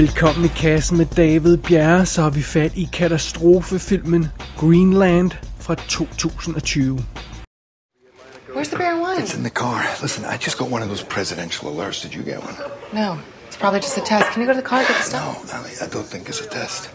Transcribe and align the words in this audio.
Velkommen 0.00 0.44
i 0.44 0.48
kassen 0.48 0.96
med 0.96 1.06
David 1.06 1.56
Bjerre, 1.56 2.06
så 2.06 2.22
har 2.22 2.30
vi 2.30 2.42
fat 2.42 2.72
i 2.74 2.88
katastrofefilmen 2.92 4.28
Greenland 4.58 5.30
fra 5.58 5.74
2020. 5.74 6.98
Where's 8.54 8.68
the 8.68 8.84
and 8.84 9.00
wine? 9.00 9.22
It's 9.22 9.36
in 9.36 9.42
the 9.42 9.50
car. 9.50 9.84
Listen, 10.02 10.24
I 10.24 10.36
just 10.46 10.58
got 10.58 10.72
one 10.72 10.82
of 10.82 10.88
those 10.88 11.04
presidential 11.04 11.70
alerts. 11.72 12.02
Did 12.02 12.14
you 12.14 12.22
get 12.24 12.38
one? 12.38 12.54
No, 12.92 13.18
it's 13.48 13.58
probably 13.58 13.80
just 13.80 13.98
a 13.98 14.00
test. 14.00 14.24
Can 14.32 14.42
you 14.42 14.46
go 14.48 14.54
to 14.54 14.62
the 14.62 14.68
car 14.68 14.78
and 14.78 14.88
get 14.88 14.96
the 14.96 15.08
stuff? 15.10 15.22
No, 15.22 15.58
Ali, 15.58 15.70
I 15.84 15.88
don't 15.94 16.08
think 16.12 16.28
it's 16.28 16.40
a 16.46 16.48
test. 16.60 16.90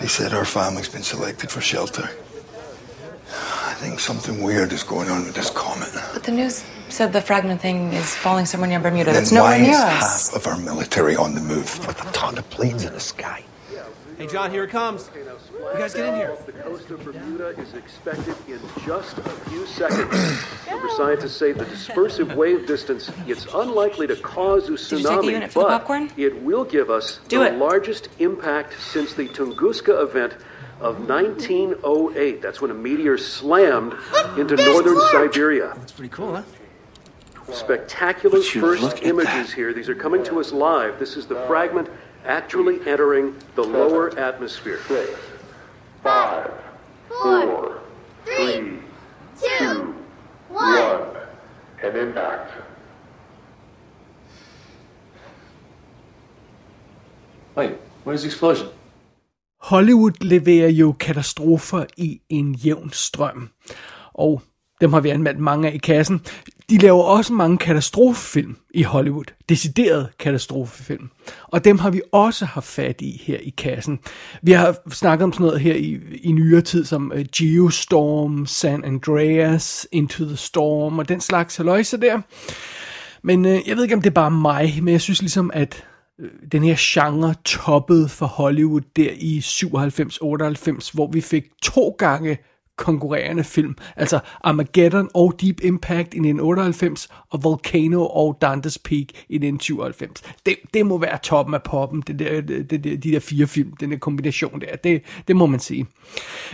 They 0.00 0.08
said 0.08 0.34
our 0.34 0.44
family's 0.44 0.92
been 0.92 1.04
selected 1.04 1.50
for 1.50 1.60
shelter. 1.60 2.06
I 3.72 3.74
think 3.76 4.00
something 4.00 4.42
weird 4.42 4.70
is 4.70 4.82
going 4.82 5.08
on 5.08 5.24
with 5.24 5.34
this 5.34 5.48
comet. 5.48 5.88
But 6.12 6.24
the 6.24 6.30
news 6.30 6.62
said 6.90 7.10
the 7.14 7.22
fragment 7.22 7.62
thing 7.62 7.90
is 7.94 8.14
falling 8.14 8.44
somewhere 8.44 8.68
near 8.68 8.78
Bermuda. 8.80 9.06
Then 9.06 9.14
That's 9.14 9.32
nowhere 9.32 9.52
why 9.52 9.62
near 9.62 9.70
is 9.70 9.76
us. 9.80 10.28
half 10.30 10.36
of 10.36 10.46
our 10.46 10.58
military 10.58 11.16
on 11.16 11.34
the 11.34 11.40
move 11.40 11.78
with 11.86 11.98
a 12.06 12.12
ton 12.12 12.36
of 12.36 12.48
planes 12.50 12.84
in 12.84 12.92
the 12.92 13.00
sky? 13.00 13.42
Hey, 14.18 14.26
John, 14.26 14.50
here 14.50 14.64
it 14.64 14.70
comes. 14.70 15.10
You 15.16 15.78
guys 15.78 15.94
get 15.94 16.06
in 16.10 16.14
here. 16.16 16.36
The 16.44 16.52
coast 16.52 16.90
of 16.90 17.02
Bermuda 17.02 17.58
is 17.58 17.72
expected 17.72 18.36
in 18.46 18.60
just 18.84 19.16
a 19.16 19.22
few 19.48 19.64
seconds. 19.66 20.12
Number 20.70 20.88
scientists 20.90 21.36
say 21.38 21.52
the 21.52 21.64
dispersive 21.64 22.36
wave 22.36 22.66
distance 22.66 23.10
it's 23.26 23.46
unlikely 23.54 24.06
to 24.08 24.16
cause 24.16 24.68
a 24.68 24.72
you 24.72 24.76
take 24.76 24.88
the 25.02 25.08
tsunami, 25.08 25.32
unit 25.32 25.50
for 25.50 25.60
the 25.62 25.68
but 25.70 25.78
popcorn? 25.78 26.10
it 26.18 26.40
will 26.42 26.62
give 26.64 26.90
us 26.90 27.20
Do 27.28 27.38
the 27.38 27.46
it. 27.46 27.54
largest 27.54 28.10
impact 28.18 28.74
since 28.78 29.14
the 29.14 29.28
Tunguska 29.28 30.02
event 30.02 30.36
of 30.82 31.08
1908. 31.08 32.42
That's 32.42 32.60
when 32.60 32.72
a 32.72 32.74
meteor 32.74 33.16
slammed 33.16 33.94
into 34.36 34.56
northern 34.56 35.00
Siberia. 35.12 35.74
That's 35.76 35.92
pretty 35.92 36.08
cool, 36.08 36.36
huh? 36.36 36.42
Spectacular 37.52 38.42
first 38.42 39.02
images 39.02 39.48
that? 39.48 39.52
here. 39.54 39.72
These 39.72 39.88
are 39.88 39.94
coming 39.94 40.24
to 40.24 40.40
us 40.40 40.52
live. 40.52 40.98
This 40.98 41.16
is 41.16 41.26
the 41.26 41.36
fragment 41.46 41.88
actually 42.24 42.80
entering 42.86 43.36
the 43.54 43.62
lower 43.62 44.16
atmosphere. 44.18 44.78
Five, 46.02 46.52
four, 47.08 47.80
three, 48.24 48.78
two, 49.40 49.94
one, 50.48 51.16
and 51.82 51.96
impact. 51.96 52.52
Wait, 57.54 57.76
where's 58.04 58.22
the 58.22 58.28
explosion? 58.28 58.68
Hollywood 59.62 60.12
leverer 60.20 60.68
jo 60.68 60.92
katastrofer 60.92 61.84
i 61.96 62.20
en 62.28 62.54
jævn 62.54 62.90
strøm, 62.92 63.48
og 64.14 64.42
dem 64.80 64.92
har 64.92 65.00
vi 65.00 65.08
anmeldt 65.08 65.38
mange 65.38 65.68
af 65.68 65.74
i 65.74 65.78
kassen. 65.78 66.20
De 66.70 66.78
laver 66.78 67.02
også 67.02 67.32
mange 67.32 67.58
katastrofefilm 67.58 68.56
i 68.74 68.82
Hollywood, 68.82 69.24
decideret 69.48 70.08
katastrofefilm, 70.18 71.10
og 71.42 71.64
dem 71.64 71.78
har 71.78 71.90
vi 71.90 72.02
også 72.12 72.44
haft 72.44 72.66
fat 72.66 73.00
i 73.00 73.22
her 73.24 73.38
i 73.38 73.50
kassen. 73.50 73.98
Vi 74.42 74.52
har 74.52 74.76
snakket 74.90 75.24
om 75.24 75.32
sådan 75.32 75.46
noget 75.46 75.60
her 75.60 75.74
i, 75.74 76.00
i 76.22 76.32
nyere 76.32 76.60
tid 76.60 76.84
som 76.84 77.12
uh, 77.14 77.20
Geostorm, 77.36 78.46
San 78.46 78.84
Andreas, 78.84 79.86
Into 79.92 80.24
the 80.24 80.36
Storm 80.36 80.98
og 80.98 81.08
den 81.08 81.20
slags 81.20 81.56
haløjse 81.56 81.96
der. 81.96 82.20
Men 83.22 83.44
øh, 83.44 83.60
jeg 83.66 83.76
ved 83.76 83.82
ikke, 83.82 83.94
om 83.94 84.02
det 84.02 84.10
er 84.10 84.14
bare 84.14 84.30
mig, 84.30 84.78
men 84.82 84.92
jeg 84.92 85.00
synes 85.00 85.22
ligesom, 85.22 85.50
at 85.54 85.84
Øh, 86.18 86.30
den 86.52 86.62
her 86.62 86.76
genre 86.78 87.34
toppede 87.44 88.08
for 88.08 88.26
Hollywood 88.26 88.80
der 88.96 89.10
i 89.12 89.38
97-98, 89.38 90.90
hvor 90.94 91.10
vi 91.12 91.20
fik 91.20 91.44
to 91.62 91.94
gange 91.98 92.38
konkurrerende 92.78 93.44
film. 93.44 93.74
Altså 93.96 94.18
Armageddon 94.44 95.08
og 95.14 95.34
Deep 95.40 95.60
Impact 95.64 95.98
i 96.14 96.18
1998, 96.18 97.08
og 97.30 97.44
Volcano 97.44 98.06
og 98.06 98.38
Dante's 98.44 98.76
Peak 98.84 99.06
i 99.28 99.34
1997. 99.36 100.22
Det, 100.46 100.56
det 100.74 100.86
må 100.86 100.98
være 100.98 101.18
toppen 101.22 101.54
af 101.54 101.62
poppen, 101.62 102.02
det 102.06 102.18
der, 102.18 102.40
det, 102.40 102.70
det, 102.70 102.84
de 102.84 102.96
der 103.12 103.20
fire 103.20 103.46
film, 103.46 103.72
den 103.80 103.90
der 103.92 103.98
kombination 103.98 104.60
der. 104.60 104.76
Det, 104.76 105.02
det 105.28 105.36
må 105.36 105.46
man 105.46 105.60
sige. 105.60 105.86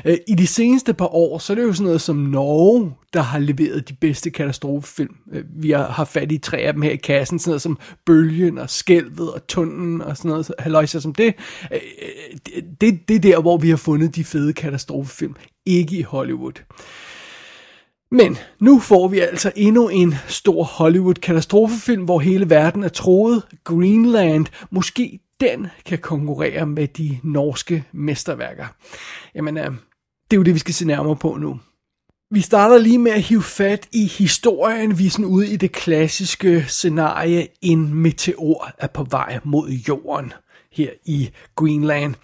Øh, 0.04 0.16
I 0.28 0.34
de 0.34 0.46
seneste 0.46 0.94
par 0.94 1.14
år, 1.14 1.38
så 1.38 1.52
er 1.52 1.54
det 1.54 1.62
jo 1.62 1.72
sådan 1.72 1.84
noget 1.84 2.00
som 2.00 2.16
Norge, 2.16 2.92
der 3.12 3.22
har 3.22 3.38
leveret 3.38 3.88
de 3.88 3.94
bedste 3.94 4.30
katastrofefilm. 4.30 5.14
Øh, 5.32 5.44
vi 5.62 5.70
har 5.70 6.04
fat 6.04 6.32
i 6.32 6.38
tre 6.38 6.58
af 6.58 6.72
dem 6.72 6.82
her 6.82 6.90
i 6.90 6.96
kassen, 6.96 7.38
sådan 7.38 7.50
noget 7.50 7.62
som 7.62 7.78
Bølgen 8.06 8.58
og 8.58 8.70
Skælvet 8.70 9.32
og 9.32 9.46
Tunden 9.46 10.02
og 10.02 10.16
sådan 10.16 10.28
noget, 10.28 10.50
halløjser 10.58 11.00
som 11.00 11.14
det. 11.14 11.34
Det- 11.70 12.64
Det, 12.80 13.08
det 13.08 13.16
er 13.16 13.20
der, 13.20 13.40
hvor 13.40 13.56
vi 13.58 13.70
har 13.70 13.76
fundet 13.76 14.16
de 14.16 14.24
fede 14.24 14.52
katastrofefilm, 14.52 15.34
ikke 15.66 15.96
i 15.96 16.02
Hollywood. 16.08 16.62
Men 18.10 18.38
nu 18.60 18.78
får 18.78 19.08
vi 19.08 19.18
altså 19.18 19.52
endnu 19.56 19.88
en 19.88 20.14
stor 20.28 20.64
Hollywood-katastrofefilm, 20.64 22.04
hvor 22.04 22.18
hele 22.18 22.50
verden 22.50 22.84
er 22.84 22.88
troet. 22.88 23.42
Greenland, 23.64 24.46
måske 24.70 25.20
den 25.40 25.66
kan 25.86 25.98
konkurrere 25.98 26.66
med 26.66 26.88
de 26.88 27.18
norske 27.22 27.84
mesterværker. 27.92 28.66
Jamen, 29.34 29.58
øh, 29.58 29.64
det 29.64 30.36
er 30.36 30.36
jo 30.36 30.42
det, 30.42 30.54
vi 30.54 30.58
skal 30.58 30.74
se 30.74 30.86
nærmere 30.86 31.16
på 31.16 31.36
nu. 31.36 31.60
Vi 32.30 32.40
starter 32.40 32.78
lige 32.78 32.98
med 32.98 33.12
at 33.12 33.22
hive 33.22 33.42
fat 33.42 33.88
i 33.92 34.06
historien. 34.06 34.98
Vi 34.98 35.06
er 35.06 35.10
sådan 35.10 35.24
ude 35.24 35.52
i 35.52 35.56
det 35.56 35.72
klassiske 35.72 36.64
scenarie. 36.68 37.48
En 37.62 37.94
meteor 37.94 38.70
er 38.78 38.86
på 38.86 39.04
vej 39.10 39.40
mod 39.44 39.68
jorden 39.70 40.32
her 40.72 40.90
i 41.04 41.30
Greenland. 41.56 42.14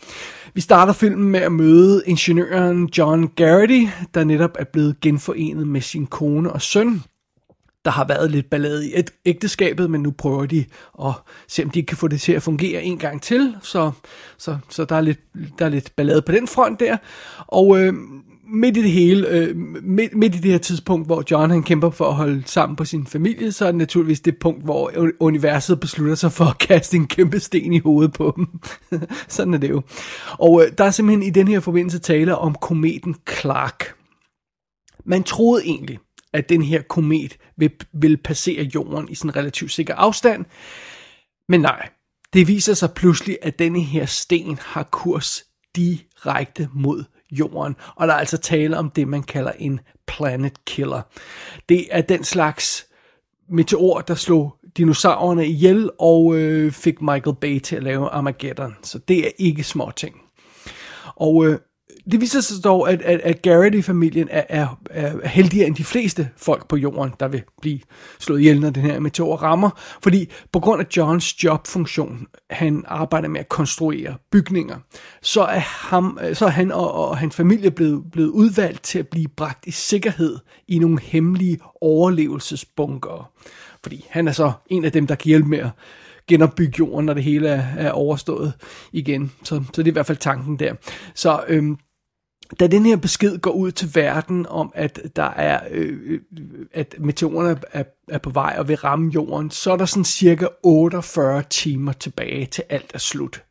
Vi 0.55 0.61
starter 0.61 0.93
filmen 0.93 1.31
med 1.31 1.41
at 1.41 1.53
møde 1.53 2.03
ingeniøren 2.07 2.87
John 2.99 3.29
Garrity, 3.37 3.87
der 4.15 4.25
netop 4.25 4.57
er 4.59 4.65
blevet 4.65 5.01
genforenet 5.01 5.69
med 5.69 5.81
sin 5.81 6.07
kone 6.07 6.53
og 6.53 6.63
søn. 6.63 7.03
Der 7.85 7.91
har 7.91 8.07
været 8.07 8.31
lidt 8.31 8.51
ballade 8.51 8.89
i 8.89 8.93
ægteskabet, 9.25 9.91
men 9.91 10.03
nu 10.03 10.11
prøver 10.11 10.47
de 10.47 10.65
at 11.05 11.13
se, 11.49 11.65
om 11.65 11.71
de 11.71 11.83
kan 11.83 11.97
få 11.97 12.09
det 12.09 12.21
til 12.21 12.33
at 12.33 12.43
fungere 12.43 12.83
en 12.83 12.99
gang 12.99 13.23
til. 13.23 13.57
Så, 13.63 13.93
så, 14.39 14.59
så 14.69 14.85
der, 14.85 14.97
er 14.97 15.01
lidt, 15.01 15.21
der 15.59 15.65
er 15.65 15.69
lidt 15.69 15.97
ballade 15.97 16.23
på 16.23 16.33
den 16.33 16.49
front 16.49 16.81
der. 16.81 16.97
Og 17.47 17.81
øh, 17.81 17.95
midt 18.47 18.77
i 18.77 18.83
det 18.83 18.91
hele, 18.91 19.29
øh, 19.29 19.57
midt, 19.83 20.15
midt 20.15 20.35
i 20.35 20.39
det 20.39 20.51
her 20.51 20.59
tidspunkt, 20.59 21.07
hvor 21.07 21.25
John 21.31 21.51
han 21.51 21.63
kæmper 21.63 21.91
for 21.91 22.05
at 22.05 22.15
holde 22.15 22.43
sammen 22.47 22.77
på 22.77 22.85
sin 22.85 23.07
familie, 23.07 23.53
så 23.53 23.67
er 23.67 23.71
det 23.71 23.79
naturligvis 23.79 24.21
det 24.21 24.39
punkt, 24.39 24.65
hvor 24.65 24.93
universet 25.21 25.81
beslutter 25.81 26.15
sig 26.15 26.33
for 26.33 26.45
at 26.45 26.59
kaste 26.69 26.97
en 26.97 27.07
kæmpe 27.07 27.41
sten 27.41 27.73
i 27.73 27.79
hovedet 27.79 28.13
på 28.13 28.33
dem. 28.37 28.49
Sådan 29.29 29.55
er 29.55 29.59
det 29.59 29.71
jo. 29.71 29.83
Og 30.39 30.63
øh, 30.65 30.73
der 30.79 30.85
er 30.85 30.91
simpelthen 30.91 31.23
i 31.23 31.31
den 31.31 31.49
her 31.49 31.61
forbindelse 31.61 31.99
tale 31.99 32.39
om 32.39 32.55
kometen 32.55 33.17
Clark. 33.31 33.95
Man 35.05 35.23
troede 35.23 35.65
egentlig, 35.65 35.99
at 36.33 36.49
den 36.49 36.63
her 36.63 36.83
komet 36.83 37.37
vil, 37.57 37.71
vil 37.93 38.17
passere 38.17 38.71
jorden 38.75 39.09
i 39.09 39.15
sådan 39.15 39.31
en 39.31 39.37
relativt 39.37 39.73
sikker 39.73 39.95
afstand. 39.95 40.45
Men 41.49 41.61
nej, 41.61 41.89
det 42.33 42.49
viser 42.49 42.75
sig 42.75 42.91
pludselig, 42.97 43.39
at 43.43 43.59
denne 43.59 43.81
her 43.81 44.07
sten 44.07 44.59
har 44.63 44.83
kurs 44.83 45.45
direkte 45.77 46.69
mod 46.73 47.05
jorden. 47.39 47.77
Og 47.95 48.09
der 48.09 48.15
er 48.15 48.19
altså 48.19 48.39
tale 48.39 48.79
om 48.79 48.91
det, 48.91 49.09
man 49.09 49.23
kalder 49.23 49.53
en 49.59 49.81
planet 50.07 50.65
killer. 50.65 51.03
Det 51.69 51.87
er 51.91 52.01
den 52.01 52.25
slags 52.25 52.87
meteor, 53.49 54.01
der 54.01 54.15
slog 54.15 54.57
dinosaurerne 54.77 55.47
ihjel 55.47 55.91
og 55.99 56.37
øh, 56.37 56.73
fik 56.73 57.01
Michael 57.01 57.37
Bay 57.41 57.59
til 57.59 57.77
at 57.77 57.83
lave 57.83 58.09
Armageddon. 58.09 58.77
Så 58.83 58.99
det 58.99 59.27
er 59.27 59.31
ikke 59.39 59.65
små 59.65 59.91
ting. 59.97 60.17
Og 61.17 61.47
øh, 61.47 61.59
det 62.13 62.21
viser 62.21 62.41
sig 62.41 62.65
dog, 62.65 62.91
at, 62.91 63.03
at, 63.03 63.21
at 63.21 63.43
Garrity-familien 63.43 64.29
er, 64.31 64.45
er, 64.49 64.81
er 64.91 65.29
heldigere 65.29 65.67
end 65.67 65.77
de 65.77 65.85
fleste 65.85 66.29
folk 66.37 66.69
på 66.69 66.77
jorden, 66.77 67.13
der 67.21 67.29
vil 67.29 67.43
blive 67.61 67.81
slået 68.19 68.41
ihjel, 68.41 68.61
når 68.61 68.71
den 68.71 68.83
her 68.83 69.01
meteor 69.01 69.37
rammer. 69.37 69.71
Fordi 70.03 70.31
på 70.53 70.61
grund 70.61 70.81
af 70.81 70.87
Johns 70.97 71.45
jobfunktion, 71.45 72.27
han 72.51 72.85
arbejder 72.87 73.29
med 73.29 73.41
at 73.41 73.49
konstruere 73.49 74.15
bygninger, 74.33 74.77
så 75.23 75.43
er, 75.43 75.59
ham, 75.89 76.19
så 76.33 76.45
er 76.45 76.51
han 76.51 76.73
og, 76.73 76.93
og 76.93 77.19
hans 77.19 77.37
familie 77.37 77.71
blevet, 77.71 78.03
blevet 78.13 78.29
udvalgt 78.29 78.83
til 78.83 78.99
at 78.99 79.09
blive 79.09 79.29
bragt 79.29 79.67
i 79.67 79.71
sikkerhed 79.71 80.39
i 80.69 80.79
nogle 80.79 81.01
hemmelige 81.01 81.59
overlevelsesbunkere. 81.81 83.25
Fordi 83.83 84.07
han 84.11 84.29
er 84.29 84.33
så 84.33 84.53
en 84.67 84.85
af 84.85 84.93
dem, 84.93 85.07
der 85.07 85.15
kan 85.15 85.29
hjælpe 85.29 85.49
med 85.49 85.59
at 85.59 85.71
genopbygge 86.29 86.75
jorden, 86.79 87.07
når 87.07 87.15
det 87.15 87.23
hele 87.23 87.49
er, 87.49 87.63
er 87.77 87.91
overstået 87.91 88.53
igen. 88.93 89.33
Så, 89.43 89.63
så 89.73 89.83
det 89.83 89.89
er 89.89 89.93
i 89.93 89.93
hvert 89.93 90.07
fald 90.07 90.19
tanken 90.19 90.59
der. 90.59 90.75
Så 91.15 91.45
øhm, 91.49 91.79
da 92.61 92.67
den 92.67 92.87
her 92.87 92.97
besked 92.97 93.39
går 93.39 93.51
ud 93.51 93.73
til 93.73 93.95
verden 93.95 94.47
om, 94.47 94.73
at 94.75 95.01
der 95.17 95.31
er, 95.31 95.61
øh, 95.71 96.11
øh, 96.11 96.21
at 96.73 96.95
meteorerne 96.99 97.61
er, 97.73 97.85
er 98.09 98.19
på 98.19 98.31
vej 98.31 98.55
og 98.59 98.69
vil 98.69 98.77
ramme 98.77 99.11
jorden, 99.15 99.51
så 99.51 99.73
er 99.73 99.77
der 99.77 99.85
sådan 99.85 100.05
cirka 100.05 100.47
48 100.63 101.43
timer 101.51 101.93
tilbage 101.93 102.47
til 102.47 102.65
alt 102.69 102.91
er 102.95 102.99
slut. 102.99 103.45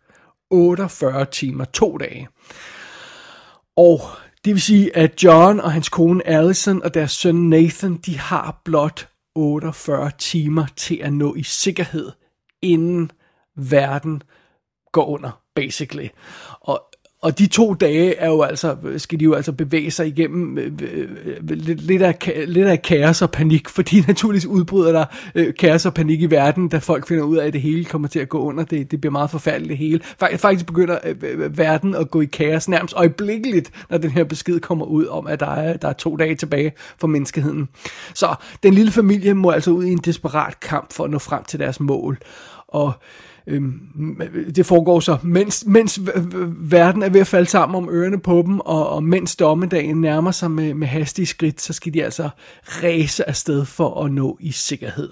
48 0.49 1.25
timer, 1.25 1.65
to 1.65 1.97
dage. 1.97 2.27
Og 3.75 4.01
det 4.45 4.53
vil 4.53 4.61
sige, 4.61 4.97
at 4.97 5.23
John 5.23 5.59
og 5.59 5.71
hans 5.71 5.89
kone 5.89 6.27
Allison 6.27 6.83
og 6.83 6.93
deres 6.93 7.11
søn 7.11 7.49
Nathan, 7.49 7.95
de 7.95 8.19
har 8.19 8.61
blot 8.65 9.09
48 9.35 10.11
timer 10.17 10.65
til 10.75 10.95
at 10.95 11.13
nå 11.13 11.35
i 11.35 11.43
sikkerhed, 11.43 12.11
inden 12.61 13.11
verden 13.55 14.23
går 14.91 15.05
under, 15.05 15.41
basically. 15.55 16.07
Og, 16.61 16.92
og 17.23 17.39
de 17.39 17.47
to 17.47 17.73
dage 17.73 18.15
er 18.15 18.27
jo 18.27 18.41
altså, 18.41 18.75
skal 18.97 19.19
de 19.19 19.23
jo 19.23 19.33
altså 19.33 19.51
bevæge 19.51 19.91
sig 19.91 20.07
igennem 20.07 20.57
øh, 20.57 20.71
øh, 20.81 21.09
øh 21.25 21.49
lidt, 21.49 21.81
lidt, 21.81 22.01
af, 22.01 22.43
lidt 22.47 22.67
af 22.67 22.81
kaos 22.81 23.21
og 23.21 23.31
panik, 23.31 23.69
fordi 23.69 24.01
naturligvis 24.07 24.45
udbryder 24.45 24.91
der 24.91 25.05
øh, 25.35 25.53
kaos 25.59 25.85
og 25.85 25.93
panik 25.93 26.21
i 26.21 26.25
verden, 26.25 26.69
da 26.69 26.77
folk 26.77 27.07
finder 27.07 27.23
ud 27.23 27.37
af, 27.37 27.47
at 27.47 27.53
det 27.53 27.61
hele 27.61 27.85
kommer 27.85 28.07
til 28.07 28.19
at 28.19 28.29
gå 28.29 28.39
under. 28.39 28.63
Det, 28.63 28.91
det 28.91 29.01
bliver 29.01 29.11
meget 29.11 29.29
forfærdeligt 29.29 29.69
det 29.69 29.77
hele. 29.77 29.99
Faktisk, 30.19 30.41
faktisk 30.41 30.65
begynder 30.65 30.97
øh, 31.03 31.15
øh, 31.23 31.45
øh, 31.45 31.57
verden 31.57 31.95
at 31.95 32.11
gå 32.11 32.21
i 32.21 32.25
kaos 32.25 32.69
nærmest 32.69 32.93
øjeblikkeligt, 32.95 33.71
når 33.89 33.97
den 33.97 34.11
her 34.11 34.23
besked 34.23 34.59
kommer 34.59 34.85
ud 34.85 35.05
om, 35.05 35.27
at 35.27 35.39
der 35.39 35.51
er, 35.51 35.77
der 35.77 35.87
er 35.87 35.93
to 35.93 36.15
dage 36.15 36.35
tilbage 36.35 36.71
for 36.97 37.07
menneskeheden. 37.07 37.69
Så 38.13 38.35
den 38.63 38.73
lille 38.73 38.91
familie 38.91 39.33
må 39.33 39.49
altså 39.49 39.71
ud 39.71 39.85
i 39.85 39.91
en 39.91 39.97
desperat 39.97 40.59
kamp 40.59 40.93
for 40.93 41.03
at 41.03 41.11
nå 41.11 41.19
frem 41.19 41.43
til 41.43 41.59
deres 41.59 41.79
mål. 41.79 42.17
Og 42.67 42.93
Øhm, 43.47 44.21
det 44.55 44.65
foregår 44.65 44.99
så, 44.99 45.17
mens, 45.23 45.65
mens 45.67 45.99
verden 46.57 47.03
er 47.03 47.09
ved 47.09 47.21
at 47.21 47.27
falde 47.27 47.49
sammen 47.49 47.75
om 47.75 47.89
ørerne 47.89 48.19
på 48.19 48.43
dem, 48.45 48.59
og, 48.59 48.89
og 48.89 49.03
mens 49.03 49.35
dommedagen 49.35 50.01
nærmer 50.01 50.31
sig 50.31 50.51
med, 50.51 50.73
med 50.73 50.87
hastige 50.87 51.25
skridt, 51.25 51.61
så 51.61 51.73
skal 51.73 51.93
de 51.93 52.03
altså 52.03 52.29
ræse 52.61 53.29
afsted 53.29 53.65
for 53.65 54.03
at 54.03 54.11
nå 54.11 54.37
i 54.39 54.51
sikkerhed. 54.51 55.09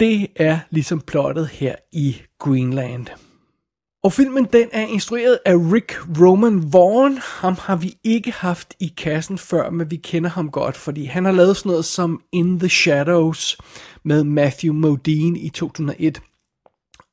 Det 0.00 0.26
er 0.36 0.58
ligesom 0.70 1.00
plottet 1.00 1.48
her 1.48 1.74
i 1.92 2.16
Greenland. 2.38 3.06
Og 4.04 4.12
filmen 4.12 4.44
den 4.52 4.68
er 4.72 4.86
instrueret 4.86 5.38
af 5.44 5.54
Rick 5.54 5.98
Roman 6.20 6.72
Vaughn. 6.72 7.18
Ham 7.22 7.56
har 7.60 7.76
vi 7.76 7.94
ikke 8.04 8.32
haft 8.32 8.74
i 8.80 8.92
kassen 8.96 9.38
før, 9.38 9.70
men 9.70 9.90
vi 9.90 9.96
kender 9.96 10.30
ham 10.30 10.50
godt, 10.50 10.76
fordi 10.76 11.04
han 11.04 11.24
har 11.24 11.32
lavet 11.32 11.56
sådan 11.56 11.70
noget 11.70 11.84
som 11.84 12.20
In 12.32 12.58
the 12.58 12.68
Shadows 12.68 13.58
med 14.04 14.24
Matthew 14.24 14.74
Modine 14.74 15.38
i 15.38 15.48
2001 15.48 16.20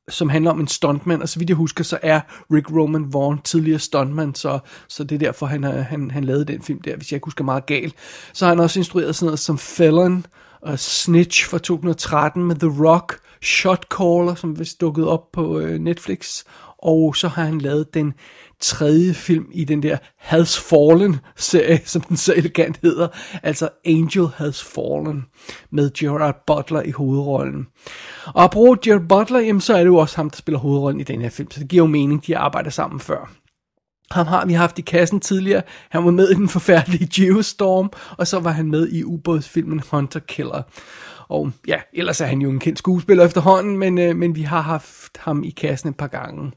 som 0.08 0.28
handler 0.28 0.50
om 0.50 0.60
en 0.60 0.68
stuntman, 0.68 1.22
og 1.22 1.28
så 1.28 1.38
vidt 1.38 1.50
jeg 1.50 1.56
husker, 1.56 1.84
så 1.84 1.98
er 2.02 2.20
Rick 2.52 2.70
Roman 2.70 3.12
Vaughn 3.12 3.40
tidligere 3.44 3.78
stuntman, 3.78 4.34
så, 4.34 4.58
så 4.88 5.04
det 5.04 5.14
er 5.14 5.18
derfor, 5.18 5.46
han, 5.46 5.64
øh, 5.64 5.84
han, 5.84 6.10
han 6.10 6.24
lavede 6.24 6.44
den 6.44 6.62
film 6.62 6.80
der, 6.82 6.96
hvis 6.96 7.12
jeg 7.12 7.16
ikke 7.16 7.24
husker 7.24 7.44
meget 7.44 7.66
galt. 7.66 7.94
Så 8.32 8.44
har 8.44 8.50
han 8.50 8.60
også 8.60 8.80
instrueret 8.80 9.16
sådan 9.16 9.26
noget 9.26 9.38
som 9.38 9.58
Felon 9.58 10.26
og 10.60 10.78
Snitch 10.78 11.48
fra 11.48 11.58
2013 11.58 12.44
med 12.44 12.56
The 12.56 12.84
Rock, 12.86 13.18
Shot 13.42 13.84
Caller, 13.90 14.34
som 14.34 14.58
vist 14.58 14.80
dukkede 14.80 15.08
op 15.08 15.32
på 15.32 15.58
øh, 15.58 15.78
Netflix, 15.78 16.44
og 16.78 17.16
så 17.16 17.28
har 17.28 17.44
han 17.44 17.60
lavet 17.60 17.94
den 17.94 18.14
tredje 18.64 19.14
film 19.14 19.46
i 19.52 19.64
den 19.64 19.82
der 19.82 19.96
Has 20.18 20.58
Fallen 20.58 21.16
serie, 21.36 21.80
som 21.84 22.02
den 22.02 22.16
så 22.16 22.34
elegant 22.34 22.78
hedder, 22.82 23.08
altså 23.42 23.68
Angel 23.84 24.26
Has 24.36 24.62
Fallen, 24.62 25.24
med 25.70 25.90
Gerard 25.98 26.44
Butler 26.46 26.82
i 26.82 26.90
hovedrollen. 26.90 27.66
Og 28.26 28.44
apropos 28.44 28.78
Gerard 28.84 29.08
Butler, 29.08 29.40
jamen, 29.40 29.60
så 29.60 29.74
er 29.74 29.78
det 29.78 29.86
jo 29.86 29.96
også 29.96 30.16
ham, 30.16 30.30
der 30.30 30.36
spiller 30.36 30.58
hovedrollen 30.58 31.00
i 31.00 31.04
den 31.04 31.20
her 31.20 31.30
film, 31.30 31.50
så 31.50 31.60
det 31.60 31.68
giver 31.68 31.82
jo 31.82 31.90
mening, 31.90 32.26
de 32.26 32.36
arbejder 32.36 32.70
sammen 32.70 33.00
før. 33.00 33.32
Ham 34.10 34.26
har 34.26 34.46
vi 34.46 34.52
haft 34.52 34.78
i 34.78 34.82
kassen 34.82 35.20
tidligere. 35.20 35.62
Han 35.90 36.04
var 36.04 36.10
med 36.10 36.30
i 36.30 36.34
den 36.34 36.48
forfærdelige 36.48 37.08
Geostorm, 37.14 37.92
og 38.18 38.26
så 38.26 38.40
var 38.40 38.50
han 38.50 38.70
med 38.70 38.88
i 38.88 39.04
ubådsfilmen 39.04 39.82
Hunter 39.90 40.20
Killer. 40.20 40.62
Og 41.28 41.50
ja, 41.68 41.76
ellers 41.92 42.20
er 42.20 42.26
han 42.26 42.40
jo 42.40 42.50
en 42.50 42.58
kendt 42.58 42.78
skuespiller 42.78 43.24
efterhånden, 43.24 43.78
men, 43.78 43.98
øh, 43.98 44.16
men 44.16 44.36
vi 44.36 44.42
har 44.42 44.60
haft 44.60 45.18
ham 45.18 45.44
i 45.44 45.50
kassen 45.50 45.88
et 45.88 45.96
par 45.96 46.06
gange. 46.06 46.52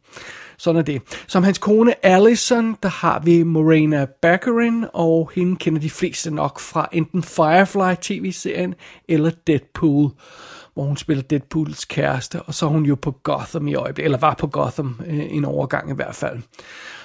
Sådan 0.57 0.79
er 0.79 0.83
det. 0.83 1.01
Som 1.27 1.43
hans 1.43 1.57
kone 1.57 2.05
Allison, 2.05 2.77
der 2.83 2.89
har 2.89 3.19
vi 3.19 3.43
Morena 3.43 4.05
Baccarin, 4.21 4.85
og 4.93 5.31
hende 5.35 5.55
kender 5.55 5.81
de 5.81 5.89
fleste 5.89 6.31
nok 6.31 6.59
fra 6.59 6.87
enten 6.91 7.23
Firefly 7.23 7.95
tv-serien 8.01 8.75
eller 9.07 9.31
Deadpool 9.47 10.11
hvor 10.77 10.85
hun 10.85 10.97
spiller 10.97 11.23
Deadpools 11.23 11.85
kæreste, 11.85 12.41
og 12.41 12.53
så 12.53 12.65
er 12.65 12.69
hun 12.69 12.85
jo 12.85 12.95
på 12.95 13.11
Gotham 13.11 13.67
i 13.67 13.75
øjeblikket, 13.75 14.05
eller 14.05 14.17
var 14.17 14.35
på 14.39 14.47
Gotham 14.47 14.99
øh, 15.07 15.25
en 15.29 15.45
overgang 15.45 15.91
i 15.91 15.95
hvert 15.95 16.15
fald. 16.15 16.39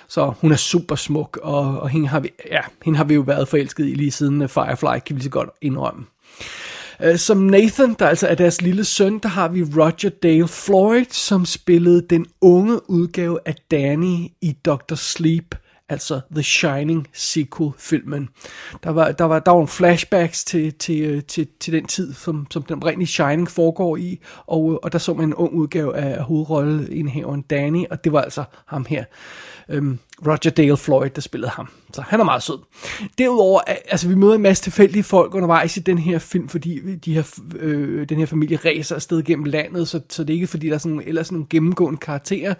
Så 0.08 0.32
hun 0.40 0.52
er 0.52 0.56
super 0.56 0.94
smuk, 0.94 1.38
og, 1.42 1.80
og 1.80 1.88
hende, 1.88 2.08
har 2.08 2.20
vi, 2.20 2.30
ja, 2.50 2.60
hende 2.84 2.96
har 2.96 3.04
vi 3.04 3.14
jo 3.14 3.20
været 3.20 3.48
forelsket 3.48 3.86
i 3.86 3.94
lige 3.94 4.10
siden 4.10 4.42
øh, 4.42 4.48
Firefly, 4.48 4.98
kan 5.06 5.16
vi 5.16 5.22
så 5.22 5.30
godt 5.30 5.48
indrømme. 5.60 6.04
Øh, 7.02 7.18
som 7.18 7.36
Nathan, 7.36 7.96
der 7.98 8.06
altså 8.06 8.28
er 8.28 8.34
deres 8.34 8.62
lille 8.62 8.84
søn, 8.84 9.18
der 9.18 9.28
har 9.28 9.48
vi 9.48 9.62
Roger 9.62 10.10
Dale 10.22 10.48
Floyd, 10.48 11.04
som 11.10 11.44
spillede 11.44 12.06
den 12.10 12.26
unge 12.40 12.90
udgave 12.90 13.38
af 13.44 13.54
Danny 13.70 14.28
i 14.40 14.56
Dr. 14.64 14.94
Sleep, 14.94 15.54
altså 15.88 16.20
The 16.34 16.42
Shining 16.42 17.06
sequel-filmen. 17.12 18.28
Der 18.84 18.90
var, 18.90 19.12
der 19.12 19.24
var, 19.24 19.38
der 19.38 19.50
var 19.50 19.56
nogle 19.56 19.68
flashbacks 19.68 20.44
til, 20.44 20.74
til, 20.74 21.00
øh, 21.00 21.22
til, 21.22 21.48
til 21.60 21.72
den 21.72 21.86
tid, 21.86 22.14
som, 22.14 22.46
som 22.50 22.62
den 22.62 22.76
oprindelige 22.76 23.08
Shining 23.08 23.50
foregår 23.50 23.96
i, 23.96 24.20
og, 24.46 24.72
øh, 24.72 24.78
og 24.82 24.92
der 24.92 24.98
så 24.98 25.14
man 25.14 25.24
en 25.24 25.34
ung 25.34 25.54
udgave 25.54 25.96
af 25.96 26.22
hovedrolleindhaveren 26.22 27.42
Danny, 27.42 27.84
og 27.90 28.04
det 28.04 28.12
var 28.12 28.20
altså 28.20 28.44
ham 28.66 28.86
her 28.88 29.04
øhm, 29.68 29.98
Roger 30.26 30.50
Dale 30.50 30.76
Floyd, 30.76 31.10
der 31.10 31.20
spillede 31.20 31.50
ham. 31.50 31.68
Så 31.94 32.02
han 32.02 32.20
er 32.20 32.24
meget 32.24 32.42
sød. 32.42 32.58
Derudover, 33.18 33.60
altså 33.90 34.08
vi 34.08 34.14
møder 34.14 34.34
en 34.34 34.42
masse 34.42 34.62
tilfældige 34.62 35.02
folk 35.02 35.34
undervejs 35.34 35.76
i 35.76 35.80
den 35.80 35.98
her 35.98 36.18
film, 36.18 36.48
fordi 36.48 36.96
de 36.96 37.14
her, 37.14 37.40
øh, 37.58 38.08
den 38.08 38.18
her 38.18 38.26
familie 38.26 38.58
ræser 38.64 38.94
afsted 38.94 39.22
gennem 39.22 39.44
landet, 39.44 39.88
så, 39.88 40.00
så 40.08 40.24
det 40.24 40.30
er 40.30 40.34
ikke 40.34 40.46
fordi, 40.46 40.68
der 40.68 40.74
er 40.74 40.78
sådan, 40.78 41.02
ellers 41.06 41.26
sådan 41.26 41.36
nogle 41.36 41.46
gennemgående 41.50 41.98
karakterer. 41.98 42.54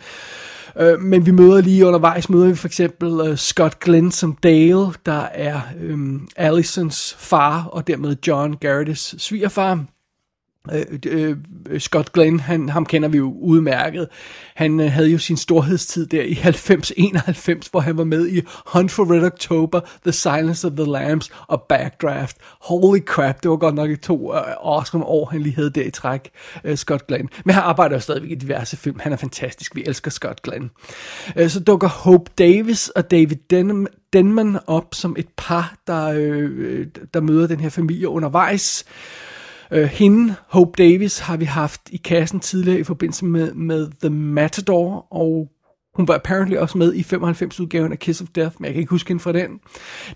Øh, 0.80 1.00
men 1.00 1.26
vi 1.26 1.30
møder 1.30 1.60
lige 1.60 1.86
undervejs, 1.86 2.30
møder 2.30 2.48
vi 2.48 2.54
for 2.54 2.68
eksempel 2.68 3.20
øh, 3.28 3.36
Scott 3.36 3.80
Glenn 3.80 4.10
som 4.10 4.36
Dale, 4.42 4.86
der 5.06 5.22
er 5.32 5.60
øh, 5.80 5.98
Allisons 6.36 7.16
far, 7.18 7.64
og 7.64 7.86
dermed 7.86 8.16
John 8.26 8.56
Garrett's 8.64 9.18
svigerfar. 9.18 9.84
Øh, 10.70 10.98
øh, 11.06 11.36
Scott 11.80 12.12
Glenn, 12.12 12.40
han, 12.40 12.68
ham 12.68 12.86
kender 12.86 13.08
vi 13.08 13.18
jo 13.18 13.32
udmærket. 13.40 14.08
Han 14.54 14.80
øh, 14.80 14.92
havde 14.92 15.10
jo 15.10 15.18
sin 15.18 15.36
storhedstid 15.36 16.06
der 16.06 16.22
i 16.22 16.32
90-91, 16.32 17.68
hvor 17.70 17.80
han 17.80 17.98
var 17.98 18.04
med 18.04 18.28
i 18.28 18.42
Hunt 18.66 18.90
for 18.90 19.14
Red 19.14 19.24
October, 19.24 19.80
The 20.02 20.12
Silence 20.12 20.66
of 20.66 20.72
the 20.72 20.84
Lambs 20.84 21.30
og 21.46 21.62
Backdraft. 21.62 22.36
Holy 22.60 23.00
crap, 23.00 23.42
det 23.42 23.50
var 23.50 23.56
godt 23.56 23.74
nok 23.74 23.90
i 23.90 23.96
to 23.96 24.34
øh, 24.34 24.40
awesome 24.64 25.04
år, 25.04 25.26
han 25.26 25.40
lige 25.40 25.54
havde 25.54 25.70
der 25.70 25.82
i 25.82 25.90
træk, 25.90 26.30
øh, 26.64 26.76
Scott 26.76 27.06
Glenn. 27.06 27.28
Men 27.44 27.54
han 27.54 27.64
arbejder 27.64 27.96
jo 27.96 28.00
stadigvæk 28.00 28.30
i 28.30 28.34
diverse 28.34 28.76
film. 28.76 28.98
Han 29.00 29.12
er 29.12 29.16
fantastisk. 29.16 29.74
Vi 29.74 29.84
elsker 29.86 30.10
Scott 30.10 30.42
Glenn. 30.42 30.70
Øh, 31.36 31.50
så 31.50 31.60
dukker 31.60 31.88
Hope 31.88 32.30
Davis 32.38 32.88
og 32.88 33.10
David 33.10 33.36
Denham, 33.50 33.86
Denman 34.12 34.58
op 34.66 34.94
som 34.94 35.16
et 35.18 35.28
par, 35.36 35.74
der, 35.86 36.04
øh, 36.04 36.50
øh 36.58 36.86
der 37.14 37.20
møder 37.20 37.46
den 37.46 37.60
her 37.60 37.68
familie 37.68 38.08
undervejs. 38.08 38.84
Øh, 39.72 39.84
hende, 39.84 40.34
Hope 40.48 40.72
Davis, 40.78 41.18
har 41.18 41.36
vi 41.36 41.44
haft 41.44 41.80
i 41.90 41.96
kassen 41.96 42.40
tidligere 42.40 42.80
i 42.80 42.84
forbindelse 42.84 43.24
med, 43.24 43.52
med 43.54 43.90
The 44.00 44.10
Matador, 44.10 45.06
og 45.10 45.48
hun 45.94 46.08
var 46.08 46.14
apparently 46.14 46.56
også 46.56 46.78
med 46.78 46.94
i 46.94 47.00
95-udgaven 47.00 47.92
af 47.92 47.98
Kiss 47.98 48.20
of 48.20 48.28
Death, 48.34 48.56
men 48.58 48.64
jeg 48.64 48.74
kan 48.74 48.80
ikke 48.80 48.90
huske 48.90 49.08
hende 49.08 49.22
fra 49.22 49.32
den. 49.32 49.60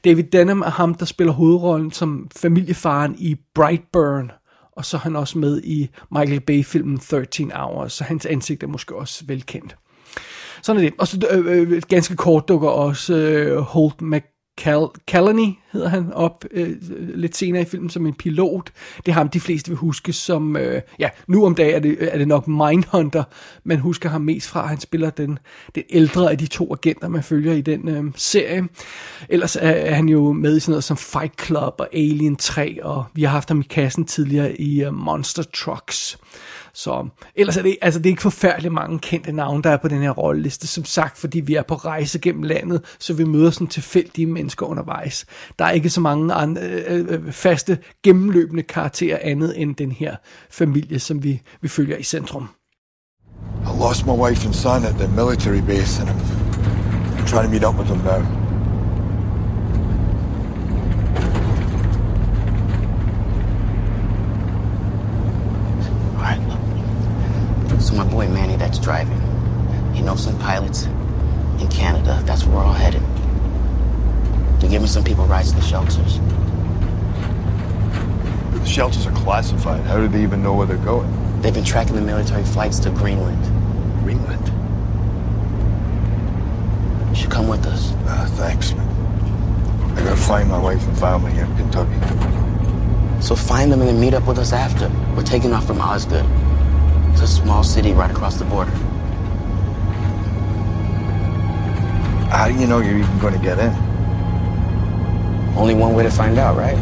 David 0.04 0.24
Denham 0.24 0.60
er 0.60 0.70
ham, 0.70 0.94
der 0.94 1.06
spiller 1.06 1.32
hovedrollen 1.32 1.90
som 1.90 2.28
familiefaren 2.36 3.14
i 3.18 3.36
Brightburn, 3.54 4.30
og 4.76 4.84
så 4.84 4.96
er 4.96 5.00
han 5.00 5.16
også 5.16 5.38
med 5.38 5.62
i 5.64 5.90
Michael 6.12 6.40
Bay-filmen 6.40 6.98
13 6.98 7.52
Hours, 7.54 7.92
så 7.92 8.04
hans 8.04 8.26
ansigt 8.26 8.62
er 8.62 8.66
måske 8.66 8.96
også 8.96 9.24
velkendt. 9.26 9.76
Sådan 10.62 10.82
er 10.82 10.84
det. 10.84 10.94
Og 10.98 11.08
så 11.08 11.26
øh, 11.30 11.72
øh, 11.72 11.82
ganske 11.88 12.16
kort 12.16 12.48
dukker 12.48 12.68
også 12.68 13.14
øh, 13.14 13.58
Holt 13.58 14.02
Mc 14.02 14.24
Cal 14.60 14.86
Calany 15.06 15.52
hedder 15.72 15.88
han 15.88 16.12
op 16.12 16.44
øh, 16.50 16.76
lidt 17.14 17.36
senere 17.36 17.62
i 17.62 17.64
filmen 17.64 17.90
som 17.90 18.06
en 18.06 18.14
pilot. 18.14 18.70
Det 19.06 19.14
har 19.14 19.20
ham 19.20 19.28
de 19.28 19.40
fleste 19.40 19.68
vil 19.68 19.76
huske 19.76 20.12
som, 20.12 20.56
øh, 20.56 20.82
ja, 20.98 21.08
nu 21.26 21.46
om 21.46 21.54
dagen 21.54 21.74
er 21.74 21.78
det, 21.78 22.14
er 22.14 22.18
det 22.18 22.28
nok 22.28 22.48
Mindhunter, 22.48 23.24
man 23.64 23.78
husker 23.78 24.08
ham 24.08 24.20
mest 24.20 24.48
fra. 24.48 24.66
Han 24.66 24.80
spiller 24.80 25.10
den, 25.10 25.38
den 25.74 25.82
ældre 25.90 26.30
af 26.30 26.38
de 26.38 26.46
to 26.46 26.72
agenter, 26.72 27.08
man 27.08 27.22
følger 27.22 27.52
i 27.52 27.60
den 27.60 27.88
øh, 27.88 28.04
serie. 28.16 28.68
Ellers 29.28 29.56
er, 29.56 29.70
er 29.70 29.94
han 29.94 30.08
jo 30.08 30.32
med 30.32 30.56
i 30.56 30.60
sådan 30.60 30.70
noget 30.70 30.84
som 30.84 30.96
Fight 30.96 31.46
Club 31.46 31.74
og 31.78 31.88
Alien 31.92 32.36
3, 32.36 32.78
og 32.82 33.04
vi 33.14 33.22
har 33.22 33.30
haft 33.30 33.48
ham 33.48 33.60
i 33.60 33.66
kassen 33.70 34.04
tidligere 34.04 34.60
i 34.60 34.84
øh, 34.84 34.94
Monster 34.94 35.42
Trucks. 35.42 36.18
Så 36.76 37.08
ellers 37.34 37.56
er 37.56 37.62
det, 37.62 37.76
altså 37.82 38.00
det 38.00 38.06
er 38.06 38.10
ikke 38.10 38.22
forfærdeligt 38.22 38.74
mange 38.74 38.98
kendte 38.98 39.32
navne, 39.32 39.62
der 39.62 39.70
er 39.70 39.76
på 39.76 39.88
den 39.88 40.02
her 40.02 40.10
rolleliste. 40.10 40.66
Som 40.66 40.84
sagt, 40.84 41.18
fordi 41.18 41.40
vi 41.40 41.54
er 41.54 41.62
på 41.62 41.74
rejse 41.74 42.18
gennem 42.18 42.42
landet, 42.42 42.84
så 42.98 43.14
vi 43.14 43.24
møder 43.24 43.50
sådan 43.50 43.66
tilfældige 43.66 44.26
mennesker 44.26 44.66
undervejs. 44.66 45.26
Der 45.58 45.64
er 45.64 45.70
ikke 45.70 45.90
så 45.90 46.00
mange 46.00 46.34
andre, 46.34 46.62
øh, 46.62 47.08
øh, 47.08 47.26
øh 47.26 47.32
faste, 47.32 47.78
gennemløbende 48.02 48.62
karakterer 48.62 49.18
andet 49.22 49.60
end 49.62 49.76
den 49.76 49.92
her 49.92 50.16
familie, 50.50 50.98
som 50.98 51.22
vi, 51.22 51.42
vi 51.60 51.68
følger 51.68 51.96
i 51.96 52.02
centrum. 52.02 52.48
I 53.62 53.78
lost 53.80 54.06
my 54.06 54.12
wife 54.12 54.46
and 54.46 54.54
son 54.54 54.84
at 54.84 54.94
the 54.94 55.08
military 55.08 55.60
base, 55.60 56.02
and 56.02 56.10
I'm 56.10 57.26
trying 57.26 57.44
to 57.44 57.50
meet 57.50 57.64
up 57.64 57.74
with 57.78 57.88
them 57.88 57.98
now. 58.04 58.45
So 67.86 67.94
my 67.94 68.02
boy 68.02 68.26
Manny 68.26 68.56
that's 68.56 68.80
driving. 68.80 69.20
He 69.94 70.02
knows 70.02 70.24
some 70.24 70.36
pilots 70.40 70.86
in 71.60 71.68
Canada. 71.68 72.20
That's 72.24 72.42
where 72.42 72.56
we're 72.56 72.64
all 72.64 72.72
headed. 72.72 73.00
They're 74.60 74.68
giving 74.68 74.88
some 74.88 75.04
people 75.04 75.24
rides 75.26 75.50
to 75.50 75.54
the 75.60 75.62
shelters. 75.62 76.18
The 78.58 78.66
shelters 78.66 79.06
are 79.06 79.12
classified. 79.12 79.84
How 79.84 79.98
do 79.98 80.08
they 80.08 80.20
even 80.24 80.42
know 80.42 80.52
where 80.52 80.66
they're 80.66 80.78
going? 80.78 81.08
They've 81.42 81.54
been 81.54 81.62
tracking 81.62 81.94
the 81.94 82.00
military 82.00 82.42
flights 82.42 82.80
to 82.80 82.90
Greenland. 82.90 83.40
Greenland. 84.02 84.44
you 87.10 87.14
should 87.14 87.30
come 87.30 87.46
with 87.46 87.64
us? 87.66 87.92
Uh, 88.04 88.26
thanks, 88.32 88.72
man. 88.72 89.96
I 89.96 90.02
gotta 90.02 90.16
find 90.16 90.48
my 90.48 90.58
wife 90.58 90.84
and 90.88 90.98
family 90.98 91.30
here 91.30 91.44
in 91.44 91.56
Kentucky. 91.56 93.22
So 93.22 93.36
find 93.36 93.70
them 93.70 93.80
and 93.80 93.90
then 93.90 94.00
meet 94.00 94.12
up 94.12 94.26
with 94.26 94.40
us 94.40 94.52
after. 94.52 94.90
We're 95.14 95.22
taking 95.22 95.52
off 95.52 95.68
from 95.68 95.80
Osgood. 95.80 96.26
It's 97.16 97.22
a 97.22 97.26
small 97.26 97.64
city 97.64 97.94
right 97.94 98.10
across 98.10 98.36
the 98.36 98.44
border. 98.44 98.70
How 102.28 102.46
do 102.46 102.54
you 102.54 102.66
know 102.66 102.80
you're 102.80 102.98
even 102.98 103.18
gonna 103.18 103.38
get 103.38 103.58
in? 103.58 103.72
Only 105.56 105.74
one 105.74 105.94
way 105.94 106.02
to 106.02 106.10
find 106.10 106.36
out, 106.38 106.58
right? 106.58 106.76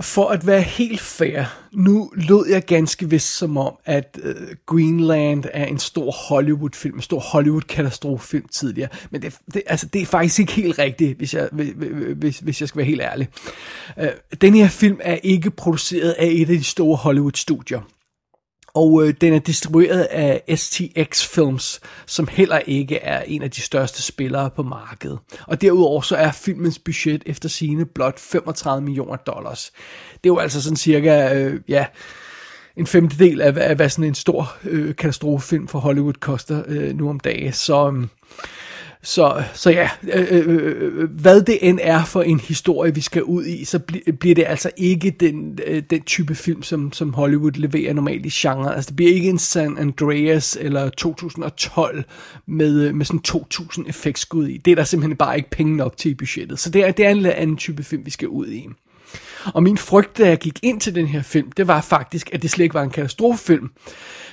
For 0.00 0.32
at 0.32 0.44
være 0.44 0.62
helt 0.62 1.00
fair, 1.00 1.46
nu 1.72 2.12
lød 2.14 2.48
jeg 2.50 2.64
ganske 2.66 3.10
vist 3.10 3.36
som 3.36 3.56
om, 3.56 3.74
at 3.84 4.18
øh, 4.22 4.34
Greenland 4.66 5.44
er 5.52 5.64
en 5.64 5.78
stor 5.78 6.10
Hollywood-film, 6.10 6.94
en 6.94 7.02
stor 7.02 7.20
Hollywood-katastrofefilm 7.20 8.48
tidligere. 8.48 8.88
Men 9.10 9.22
det, 9.22 9.38
det, 9.54 9.62
altså, 9.66 9.86
det 9.86 10.02
er 10.02 10.06
faktisk 10.06 10.38
ikke 10.38 10.52
helt 10.52 10.78
rigtigt, 10.78 11.18
hvis 11.18 11.34
jeg, 11.34 11.48
hvis, 12.16 12.38
hvis 12.38 12.60
jeg 12.60 12.68
skal 12.68 12.78
være 12.78 12.86
helt 12.86 13.00
ærlig. 13.00 13.28
Øh, 13.98 14.08
den 14.40 14.54
her 14.54 14.68
film 14.68 14.98
er 15.02 15.18
ikke 15.22 15.50
produceret 15.50 16.10
af 16.18 16.26
et 16.26 16.50
af 16.50 16.56
de 16.58 16.64
store 16.64 16.96
Hollywood-studier. 16.96 17.80
Og 18.74 19.04
øh, 19.04 19.14
den 19.20 19.32
er 19.32 19.38
distribueret 19.38 20.02
af 20.02 20.42
STX 20.56 21.26
Films, 21.26 21.80
som 22.06 22.28
heller 22.30 22.58
ikke 22.58 22.96
er 22.96 23.22
en 23.22 23.42
af 23.42 23.50
de 23.50 23.60
største 23.60 24.02
spillere 24.02 24.50
på 24.50 24.62
markedet. 24.62 25.18
Og 25.46 25.60
derudover 25.60 26.00
så 26.00 26.16
er 26.16 26.32
filmens 26.32 26.78
budget 26.78 27.22
efter 27.26 27.48
sine 27.48 27.86
blot 27.86 28.20
35 28.20 28.84
millioner 28.84 29.16
dollars. 29.16 29.72
Det 30.10 30.30
er 30.30 30.34
jo 30.34 30.38
altså 30.38 30.62
sådan 30.62 30.76
cirka, 30.76 31.34
øh, 31.34 31.60
ja, 31.68 31.86
en 32.76 32.86
femtedel 32.86 33.40
af, 33.40 33.54
af 33.56 33.76
hvad 33.76 33.88
sådan 33.88 34.04
en 34.04 34.14
stor 34.14 34.56
øh, 34.64 34.96
katastrofefilm 34.96 35.68
for 35.68 35.78
Hollywood 35.78 36.14
koster 36.14 36.62
øh, 36.66 36.96
nu 36.96 37.10
om 37.10 37.20
dagen. 37.20 37.52
Så... 37.52 37.92
Øh, 37.96 38.06
så, 39.08 39.42
så 39.54 39.70
ja, 39.70 39.90
øh 40.12 40.26
øh, 40.30 40.48
øh, 40.48 40.92
øh, 40.96 41.10
hvad 41.10 41.42
det 41.42 41.58
end 41.62 41.78
er 41.82 42.04
for 42.04 42.22
en 42.22 42.40
historie, 42.40 42.94
vi 42.94 43.00
skal 43.00 43.22
ud 43.22 43.44
i, 43.44 43.64
så 43.64 43.80
bl- 43.92 44.12
bliver 44.12 44.34
det 44.34 44.44
altså 44.48 44.70
ikke 44.76 45.10
den, 45.10 45.58
øh, 45.66 45.82
den 45.90 46.02
type 46.02 46.34
film, 46.34 46.62
som, 46.62 46.92
som 46.92 47.14
Hollywood 47.14 47.52
leverer 47.52 47.92
normalt 47.92 48.26
i 48.26 48.30
genre. 48.32 48.76
Altså 48.76 48.88
det 48.88 48.96
bliver 48.96 49.12
ikke 49.12 49.28
en 49.28 49.38
San 49.38 49.78
Andreas 49.78 50.58
eller 50.60 50.88
2012 50.88 52.04
med, 52.46 52.82
øh, 52.82 52.94
med 52.94 53.06
sådan 53.06 53.20
2000 53.20 53.86
effektskud 53.88 54.48
i. 54.48 54.56
Det 54.56 54.70
er 54.70 54.74
der 54.74 54.84
simpelthen 54.84 55.16
bare 55.16 55.36
ikke 55.36 55.50
penge 55.50 55.76
nok 55.76 55.96
til 55.96 56.10
i 56.10 56.14
budgettet. 56.14 56.58
Så 56.58 56.70
det 56.70 56.84
er, 56.84 56.90
det 56.90 57.06
er 57.06 57.10
en 57.10 57.16
eller 57.16 57.32
anden 57.32 57.56
type 57.56 57.84
film, 57.84 58.04
vi 58.04 58.10
skal 58.10 58.28
ud 58.28 58.48
i. 58.48 58.68
Og 59.54 59.62
min 59.62 59.78
frygt, 59.78 60.18
da 60.18 60.28
jeg 60.28 60.38
gik 60.38 60.58
ind 60.62 60.80
til 60.80 60.94
den 60.94 61.06
her 61.06 61.22
film, 61.22 61.52
det 61.52 61.66
var 61.66 61.80
faktisk, 61.80 62.30
at 62.32 62.42
det 62.42 62.50
slet 62.50 62.64
ikke 62.64 62.74
var 62.74 62.82
en 62.82 62.90
katastrofefilm. 62.90 63.70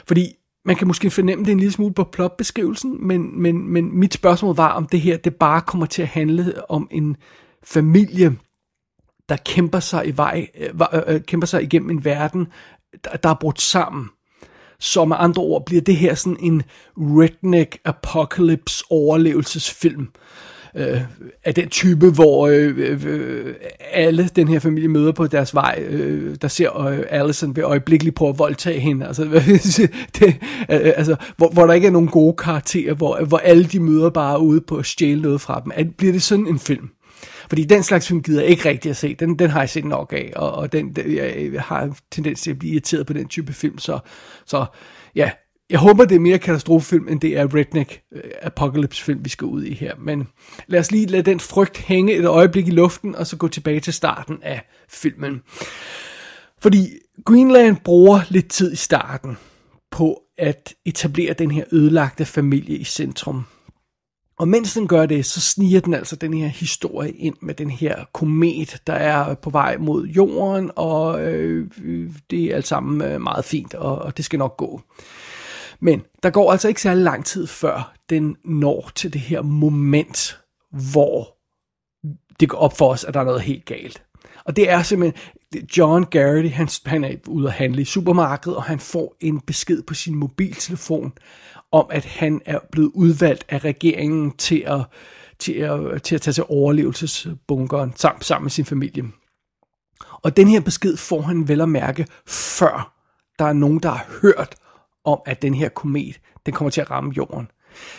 Fordi 0.08 0.36
man 0.66 0.76
kan 0.76 0.88
måske 0.88 1.10
fornemme 1.10 1.46
det 1.46 1.52
en 1.52 1.60
lille 1.60 1.72
smule 1.72 1.94
på 1.94 2.04
plotbeskrivelsen, 2.04 3.08
men, 3.08 3.42
men, 3.42 3.68
men 3.68 4.00
mit 4.00 4.14
spørgsmål 4.14 4.56
var, 4.56 4.72
om 4.72 4.86
det 4.86 5.02
her 5.02 5.18
det 5.18 5.36
bare 5.36 5.62
kommer 5.62 5.86
til 5.86 6.02
at 6.02 6.08
handle 6.08 6.72
om 6.72 6.88
en 6.92 7.18
familie, 7.64 8.36
der 9.30 9.38
kæmper 9.46 9.80
sig 9.80 10.08
i 10.08 10.18
vej, 10.18 10.48
øh, 10.56 10.70
øh, 10.94 11.02
øh, 11.08 11.22
kæmper 11.22 11.48
sig 11.48 11.64
igennem 11.64 11.90
en 11.90 12.06
verden, 12.06 12.48
der, 13.04 13.18
der 13.18 13.30
er 13.30 13.34
brudt 13.34 13.62
sammen. 13.62 14.10
Så 14.80 15.06
med 15.06 15.16
andre 15.20 15.44
ord 15.44 15.66
bliver 15.66 15.82
det 15.82 15.96
her 15.96 16.16
sådan 16.16 16.38
en 16.40 16.64
redneck 16.98 17.78
apocalypse 17.86 18.84
overlevelsesfilm 18.90 20.08
øh, 20.76 21.02
af 21.44 21.56
den 21.56 21.70
type, 21.70 22.10
hvor 22.10 22.48
øh, 22.48 23.00
øh, 23.06 23.54
alle 23.92 24.30
den 24.36 24.48
her 24.48 24.60
familie 24.60 24.90
møder 24.90 25.12
på 25.12 25.28
deres 25.28 25.56
vej, 25.56 25.84
øh, 25.90 26.36
der 26.42 26.48
ser 26.48 26.88
øh, 26.88 27.00
Allison 27.10 27.56
ved 27.56 27.64
øjeblikkeligt 27.64 28.16
prøve 28.16 28.30
at 28.30 28.40
voldtage 28.40 28.80
hende. 28.80 29.08
Altså, 29.08 29.24
det, 30.20 30.36
øh, 30.72 30.94
altså 30.96 31.16
hvor, 31.38 31.50
hvor 31.50 31.66
der 31.66 31.74
ikke 31.74 31.88
er 31.88 31.92
nogen 31.92 32.08
gode 32.08 32.36
karakterer, 32.38 32.94
hvor, 32.94 33.26
hvor 33.26 33.38
alle 33.38 33.64
de 33.64 33.80
møder 33.80 34.10
bare 34.10 34.40
ude 34.40 34.62
på 34.62 34.78
at 34.78 34.86
stjæle 34.86 35.22
noget 35.22 35.42
fra 35.42 35.62
dem. 35.64 35.72
At, 35.76 35.96
bliver 35.98 36.14
det 36.14 36.22
sådan 36.22 36.48
en 36.48 36.60
film? 36.60 36.90
Fordi 37.50 37.64
den 37.64 37.84
slags 37.84 38.08
film 38.08 38.24
gider 38.24 38.42
jeg 38.42 38.50
ikke 38.50 38.70
rigtig 38.70 38.90
at 38.90 38.98
se. 38.98 39.16
Den, 39.16 39.40
den 39.40 39.50
har 39.50 39.60
jeg 39.60 39.70
set 39.70 39.86
nok 39.86 40.14
af, 40.14 40.34
og, 40.36 40.52
og 40.52 40.72
den, 40.72 40.94
den, 40.94 41.16
jeg 41.54 41.62
har 41.62 41.98
tendens 42.12 42.42
til 42.42 42.52
at 42.52 42.60
blive 42.60 42.74
irriteret 42.74 43.08
på 43.08 43.14
den 43.14 43.28
type 43.28 43.54
film. 43.54 43.78
Så, 43.78 44.00
så 44.46 44.66
ja, 45.16 45.32
jeg 45.70 45.80
håber, 45.80 46.06
det 46.06 46.16
er 46.16 46.20
mere 46.20 46.40
katastrofefilm, 46.40 47.08
end 47.08 47.22
det 47.22 47.38
er 47.38 47.56
redneck 47.56 48.02
øh, 48.12 48.22
apocalypse 48.42 49.04
film, 49.04 49.26
vi 49.26 49.30
skal 49.30 49.46
ud 49.46 49.64
i 49.64 49.74
her. 49.74 49.96
Men 50.00 50.28
lad 50.68 50.80
os 50.80 50.92
lige 50.92 51.06
lade 51.06 51.24
den 51.24 51.40
frygt 51.40 51.78
hænge 51.78 52.14
et 52.14 52.26
øjeblik 52.26 52.68
i 52.68 52.72
luften, 52.72 53.16
og 53.16 53.28
så 53.28 53.38
gå 53.38 53.48
tilbage 53.48 53.80
til 53.80 53.94
starten 53.94 54.38
af 54.42 54.62
filmen. 54.90 55.42
Fordi 56.62 56.90
Greenland 57.26 57.78
bruger 57.84 58.22
lidt 58.30 58.50
tid 58.50 58.74
i 58.74 58.76
starten 58.76 59.38
på 59.92 60.22
at 60.38 60.74
etablere 60.86 61.34
den 61.34 61.52
her 61.52 61.64
ødelagte 61.72 62.26
familie 62.26 62.78
i 62.78 62.84
centrum. 62.84 63.46
Og 64.40 64.48
mens 64.48 64.74
den 64.74 64.88
gør 64.88 65.06
det, 65.06 65.26
så 65.26 65.42
sniger 65.42 65.80
den 65.80 65.94
altså 65.94 66.16
den 66.16 66.34
her 66.34 66.48
historie 66.48 67.12
ind 67.12 67.36
med 67.42 67.54
den 67.54 67.70
her 67.70 68.06
komet, 68.14 68.82
der 68.88 68.94
er 68.94 69.34
på 69.34 69.50
vej 69.50 69.78
mod 69.78 70.06
jorden, 70.08 70.72
og 70.76 71.24
øh, 71.24 71.68
det 72.30 72.44
er 72.44 72.56
alt 72.56 72.68
sammen 72.68 73.02
øh, 73.02 73.22
meget 73.22 73.46
fint, 73.46 73.74
og, 73.74 73.98
og 73.98 74.18
det 74.18 74.26
skal 74.26 74.40
nok 74.40 74.58
gå. 74.58 74.82
Men 75.80 76.04
der 76.24 76.30
går 76.30 76.52
altså 76.52 76.68
ikke 76.68 76.82
særlig 76.82 77.04
lang 77.04 77.26
tid 77.26 77.48
før 77.48 77.94
den 78.10 78.38
når 78.46 78.92
til 78.96 79.14
det 79.14 79.22
her 79.22 79.42
moment, 79.42 80.40
hvor 80.92 81.38
det 82.40 82.50
går 82.50 82.58
op 82.58 82.78
for 82.78 82.90
os, 82.92 83.04
at 83.04 83.14
der 83.14 83.20
er 83.20 83.24
noget 83.24 83.42
helt 83.42 83.66
galt. 83.66 84.04
Og 84.46 84.56
det 84.56 84.70
er 84.70 84.84
simpelthen, 84.84 85.22
John 85.78 86.06
Garrity, 86.06 86.50
han, 86.50 86.70
han 86.86 87.04
er 87.04 87.16
ude 87.28 87.48
at 87.48 87.54
handle 87.54 87.82
i 87.82 87.86
supermarkedet, 87.86 88.58
og 88.58 88.64
han 88.64 88.80
får 88.80 89.16
en 89.20 89.40
besked 89.40 89.84
på 89.84 89.94
sin 89.94 90.16
mobiltelefon 90.16 91.14
om, 91.72 91.88
at 91.90 92.06
han 92.06 92.42
er 92.46 92.60
blevet 92.72 92.92
udvalgt 92.94 93.46
af 93.50 93.60
regeringen 93.60 94.32
til 94.32 94.64
at, 94.68 94.82
til 95.40 95.54
at, 95.54 96.04
til 96.04 96.16
at 96.16 96.22
tage 96.22 96.34
til 96.34 96.44
overlevelsesbunkeren 96.50 97.94
sammen, 97.96 98.22
sammen 98.22 98.46
med 98.46 98.52
sin 98.52 98.66
familie. 98.66 99.04
Og 100.12 100.38
den 100.38 100.48
her 100.48 100.60
besked 100.60 100.98
får 100.98 101.22
han 101.22 101.48
vel 101.48 101.62
at 101.62 101.70
mærke, 101.70 102.08
før 102.28 102.94
der 103.40 103.46
er 103.46 103.54
nogen, 103.54 103.80
der 103.80 103.90
har 103.90 104.08
hørt 104.22 104.56
om, 105.06 105.20
at 105.26 105.42
den 105.42 105.54
her 105.54 105.70
komet, 105.70 106.20
den 106.46 106.54
kommer 106.54 106.72
til 106.72 106.82
at 106.82 106.92
ramme 106.92 107.14
jorden. 107.18 107.48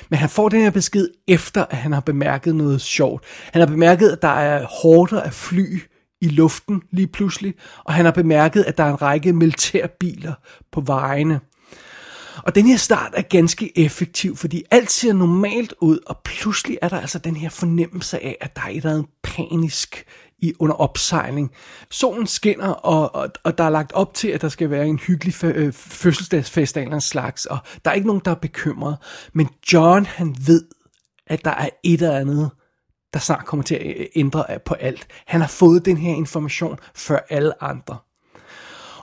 Men 0.09 0.19
han 0.19 0.29
får 0.29 0.49
den 0.49 0.61
her 0.61 0.71
besked 0.71 1.09
efter, 1.29 1.65
at 1.71 1.77
han 1.77 1.93
har 1.93 2.01
bemærket 2.01 2.55
noget 2.55 2.81
sjovt. 2.81 3.25
Han 3.53 3.61
har 3.61 3.67
bemærket, 3.67 4.11
at 4.11 4.23
der 4.23 4.29
er 4.29 4.67
hårder 4.67 5.21
af 5.21 5.33
fly 5.33 5.81
i 6.21 6.29
luften 6.29 6.83
lige 6.91 7.07
pludselig, 7.07 7.55
og 7.85 7.95
han 7.95 8.05
har 8.05 8.13
bemærket, 8.13 8.65
at 8.65 8.79
der 8.79 8.85
er 8.85 8.91
en 8.91 9.03
række 9.03 9.33
militærbiler 9.33 10.33
på 10.73 10.81
vejene. 10.81 11.41
Og 12.43 12.55
den 12.55 12.67
her 12.67 12.77
start 12.77 13.13
er 13.17 13.23
ganske 13.23 13.79
effektiv, 13.79 14.37
fordi 14.37 14.65
alt 14.71 14.91
ser 14.91 15.13
normalt 15.13 15.75
ud, 15.81 15.99
og 16.07 16.21
pludselig 16.25 16.79
er 16.83 16.89
der 16.89 17.01
altså 17.01 17.19
den 17.19 17.37
her 17.37 17.49
fornemmelse 17.49 18.25
af, 18.25 18.37
at 18.41 18.57
der 18.57 18.63
er 18.63 18.69
et 18.69 18.77
eller 18.77 18.91
andet 18.91 19.07
panisk 19.23 20.05
i 20.39 20.53
under 20.59 20.77
opsejling. 20.77 21.53
Solen 21.91 22.27
skinner, 22.27 22.69
og, 22.69 23.15
og, 23.15 23.29
og 23.45 23.59
der 23.59 23.65
er 23.65 23.71
lagt 23.71 23.93
op 23.93 24.15
til, 24.15 24.29
at 24.29 24.43
der 24.43 24.49
skal 24.49 24.71
være 24.71 24.87
en 24.87 24.99
hyggelig 24.99 25.45
øh, 25.45 25.73
fødselsdagsfest 25.73 26.77
af 26.77 26.83
en 26.83 27.01
slags, 27.01 27.47
og 27.47 27.59
der 27.85 27.91
er 27.91 27.95
ikke 27.95 28.07
nogen, 28.07 28.23
der 28.25 28.31
er 28.31 28.35
bekymret. 28.35 28.97
Men 29.33 29.49
John, 29.73 30.07
han 30.07 30.37
ved, 30.47 30.65
at 31.27 31.45
der 31.45 31.51
er 31.51 31.69
et 31.83 32.03
eller 32.03 32.17
andet, 32.17 32.51
der 33.13 33.21
snart 33.21 33.45
kommer 33.45 33.65
til 33.65 33.75
at 33.75 34.09
ændre 34.17 34.45
på 34.65 34.75
alt. 34.75 35.07
Han 35.27 35.41
har 35.41 35.49
fået 35.49 35.85
den 35.85 35.97
her 35.97 36.15
information 36.15 36.79
før 36.95 37.19
alle 37.29 37.63
andre. 37.63 37.97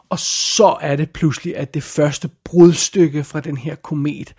Og 0.10 0.20
så 0.20 0.78
er 0.82 0.96
det 0.96 1.12
pludselig, 1.12 1.58
at 1.58 1.74
det 1.74 1.84
første 1.84 2.30
brudstykke 2.46 3.24
fra 3.24 3.40
den 3.40 3.58
her 3.58 3.76
komet 3.76 4.36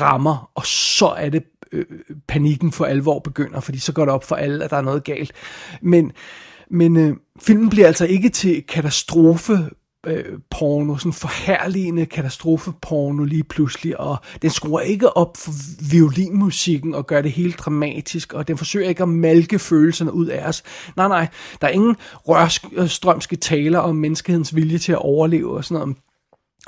rammer, 0.00 0.50
og 0.54 0.66
så 0.66 1.06
er 1.06 1.28
det 1.28 1.44
øh, 1.72 1.84
panikken 2.28 2.72
for 2.72 2.84
alvor 2.84 3.18
begynder, 3.18 3.60
fordi 3.60 3.78
så 3.78 3.92
går 3.92 4.04
det 4.04 4.14
op 4.14 4.24
for 4.24 4.36
alle, 4.36 4.64
at 4.64 4.70
der 4.70 4.76
er 4.76 4.82
noget 4.82 5.04
galt. 5.04 5.32
Men, 5.82 6.12
men 6.70 6.96
øh, 6.96 7.16
filmen 7.40 7.70
bliver 7.70 7.86
altså 7.86 8.06
ikke 8.06 8.28
til 8.28 8.62
katastrofe 8.62 9.58
øh, 10.06 10.38
porno, 10.50 10.96
sådan 10.96 11.12
forherligende 11.12 12.06
katastrofeporno 12.06 13.24
lige 13.24 13.44
pludselig, 13.44 14.00
og 14.00 14.16
den 14.42 14.50
skruer 14.50 14.80
ikke 14.80 15.16
op 15.16 15.36
for 15.36 15.52
violinmusikken 15.90 16.94
og 16.94 17.06
gør 17.06 17.22
det 17.22 17.32
helt 17.32 17.58
dramatisk, 17.58 18.32
og 18.32 18.48
den 18.48 18.58
forsøger 18.58 18.88
ikke 18.88 19.02
at 19.02 19.08
malke 19.08 19.58
følelserne 19.58 20.12
ud 20.12 20.26
af 20.26 20.48
os. 20.48 20.62
Nej, 20.96 21.08
nej, 21.08 21.28
der 21.60 21.66
er 21.66 21.72
ingen 21.72 21.96
rørstrømske 22.28 23.36
øh, 23.36 23.40
taler 23.40 23.78
om 23.78 23.96
menneskehedens 23.96 24.54
vilje 24.54 24.78
til 24.78 24.92
at 24.92 24.98
overleve 24.98 25.56
og 25.56 25.64
sådan 25.64 25.80
noget. 25.80 25.96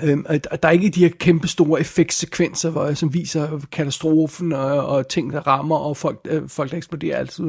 Øhm, 0.02 0.24
der 0.62 0.68
er 0.68 0.70
ikke 0.70 0.90
de 0.90 1.00
her 1.00 1.08
kæmpe 1.18 1.48
store 1.48 1.80
effektsekvenser, 1.80 2.70
hvor, 2.70 2.94
som 2.94 3.14
viser 3.14 3.60
katastrofen 3.72 4.52
og, 4.52 4.86
og 4.86 5.08
ting, 5.08 5.32
der 5.32 5.46
rammer, 5.46 5.76
og 5.76 5.96
folk, 5.96 6.20
øh, 6.24 6.48
folk 6.48 6.70
der 6.70 6.76
eksploderer, 6.76 7.18
alt, 7.18 7.40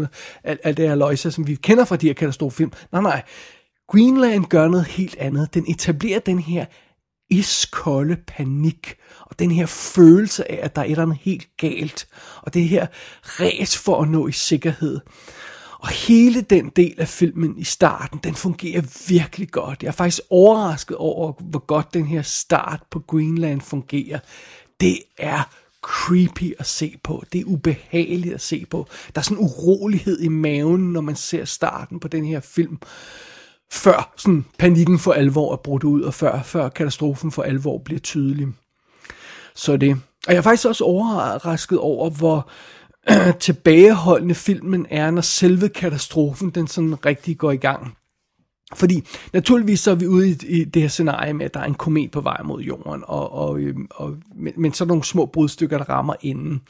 alt, 0.44 0.60
alt 0.64 0.78
det 0.78 0.88
her 0.88 0.96
løjser, 0.96 1.30
som 1.30 1.48
vi 1.48 1.56
kender 1.56 1.86
fra 1.86 1.96
de 1.96 2.08
her 2.08 2.14
katastrofefilm. 2.14 2.72
Nej, 2.92 3.02
nej. 3.02 3.24
Greenland 3.90 4.46
gør 4.46 4.68
noget 4.68 4.86
helt 4.86 5.16
andet. 5.18 5.54
Den 5.54 5.66
etablerer 5.68 6.20
den 6.20 6.40
her 6.40 6.66
iskolde 7.30 8.18
panik, 8.28 8.96
og 9.20 9.40
den 9.40 9.52
her 9.52 9.66
følelse 9.66 10.52
af, 10.52 10.60
at 10.64 10.76
der 10.76 10.82
er 10.82 10.86
et 10.86 10.92
eller 10.92 11.04
andet 11.04 11.18
helt 11.22 11.48
galt, 11.58 12.08
og 12.42 12.54
det 12.54 12.70
her 12.70 12.88
ræs 13.24 13.78
for 13.78 14.02
at 14.02 14.10
nå 14.10 14.28
i 14.28 14.32
sikkerhed. 14.32 15.00
Og 15.80 15.88
hele 15.88 16.42
den 16.42 16.70
del 16.76 16.96
af 16.98 17.08
filmen 17.08 17.58
i 17.58 17.64
starten, 17.64 18.20
den 18.24 18.36
fungerer 18.36 18.82
virkelig 19.08 19.52
godt. 19.52 19.84
Jeg 19.84 19.88
er 19.88 19.94
faktisk 19.94 20.22
overrasket 20.30 20.98
over, 20.98 21.34
hvor 21.40 21.66
godt 21.66 21.94
den 21.94 22.06
her 22.06 22.22
start 22.22 22.80
på 22.92 23.00
Greenland 23.00 23.62
fungerer. 23.62 24.20
Det 24.82 25.00
er 25.18 25.44
creepy 25.82 26.54
at 26.60 26.66
se 26.66 26.98
på. 27.04 27.24
Det 27.34 27.42
er 27.42 27.46
ubehageligt 27.46 28.34
at 28.34 28.42
se 28.42 28.66
på. 28.70 28.88
Der 29.16 29.20
er 29.20 29.24
sådan 29.24 29.38
en 29.38 29.44
urolighed 29.44 30.22
i 30.22 30.28
maven, 30.28 30.94
når 30.94 31.02
man 31.02 31.16
ser 31.16 31.46
starten 31.46 32.00
på 32.00 32.08
den 32.08 32.26
her 32.26 32.40
film. 32.40 32.78
Før 33.72 34.14
sådan 34.18 34.46
panikken 34.58 35.00
for 35.00 35.14
alvor 35.14 35.54
er 35.54 35.58
brudt 35.58 35.84
ud, 35.84 36.02
og 36.02 36.14
før, 36.14 36.42
før 36.42 36.70
katastrofen 36.70 37.32
for 37.32 37.44
alvor 37.44 37.78
bliver 37.78 38.00
tydelig. 38.00 38.48
Så 39.56 39.78
det. 39.78 39.98
Og 40.28 40.34
jeg 40.34 40.38
er 40.38 40.42
faktisk 40.42 40.68
også 40.68 40.84
overrasket 40.84 41.80
over, 41.80 42.10
hvor 42.10 42.50
tilbageholdende 43.40 44.36
filmen 44.36 44.86
er, 44.90 45.12
når 45.12 45.22
selve 45.22 45.70
katastrofen 45.70 46.50
den 46.50 46.68
sådan 46.68 47.06
rigtig 47.06 47.38
går 47.38 47.52
i 47.52 47.58
gang. 47.58 47.98
Fordi 48.74 49.08
naturligvis 49.34 49.80
så 49.80 49.92
er 49.92 49.96
vi 49.96 50.08
ude 50.08 50.30
i, 50.30 50.38
i 50.48 50.64
det 50.64 50.82
her 50.82 50.90
scenarie 50.90 51.34
med, 51.34 51.46
at 51.46 51.54
der 51.54 51.60
er 51.60 51.66
en 51.66 51.74
komet 51.74 52.12
på 52.12 52.22
vej 52.22 52.42
mod 52.44 52.62
jorden, 52.62 53.04
og, 53.08 53.34
og, 53.34 53.60
øhm, 53.60 53.88
og, 53.92 54.16
men, 54.36 54.54
men 54.58 54.74
så 54.74 54.84
er 54.84 54.88
nogle 54.88 55.04
små 55.04 55.26
brudstykker, 55.26 55.78
der 55.78 55.90
rammer 55.90 56.14
inden. 56.22 56.62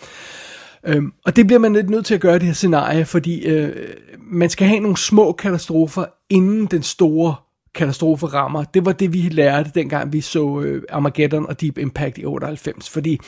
Øhm, 0.84 1.14
og 1.26 1.36
det 1.36 1.48
bliver 1.48 1.60
man 1.60 1.74
lidt 1.74 1.90
nødt 1.90 2.06
til 2.06 2.16
at 2.16 2.22
gøre 2.22 2.36
i 2.36 2.40
det 2.40 2.48
her 2.48 2.54
scenarie, 2.54 3.06
fordi 3.06 3.46
øh, 3.46 3.88
man 4.20 4.50
skal 4.50 4.68
have 4.68 4.80
nogle 4.80 4.98
små 4.98 5.32
katastrofer, 5.32 6.06
inden 6.30 6.66
den 6.66 6.84
store 6.84 7.36
katastrofe 7.76 8.26
rammer. 8.26 8.64
Det 8.64 8.86
var 8.86 8.92
det, 8.92 9.14
vi 9.14 9.18
lærte, 9.18 9.72
dengang 9.76 10.14
vi 10.14 10.22
så 10.22 10.62
øh, 10.62 10.84
Armageddon 10.90 11.46
og 11.46 11.62
Deep 11.62 11.78
Impact 11.78 12.18
i 12.18 12.26
98. 12.26 12.90
Fordi 12.90 13.20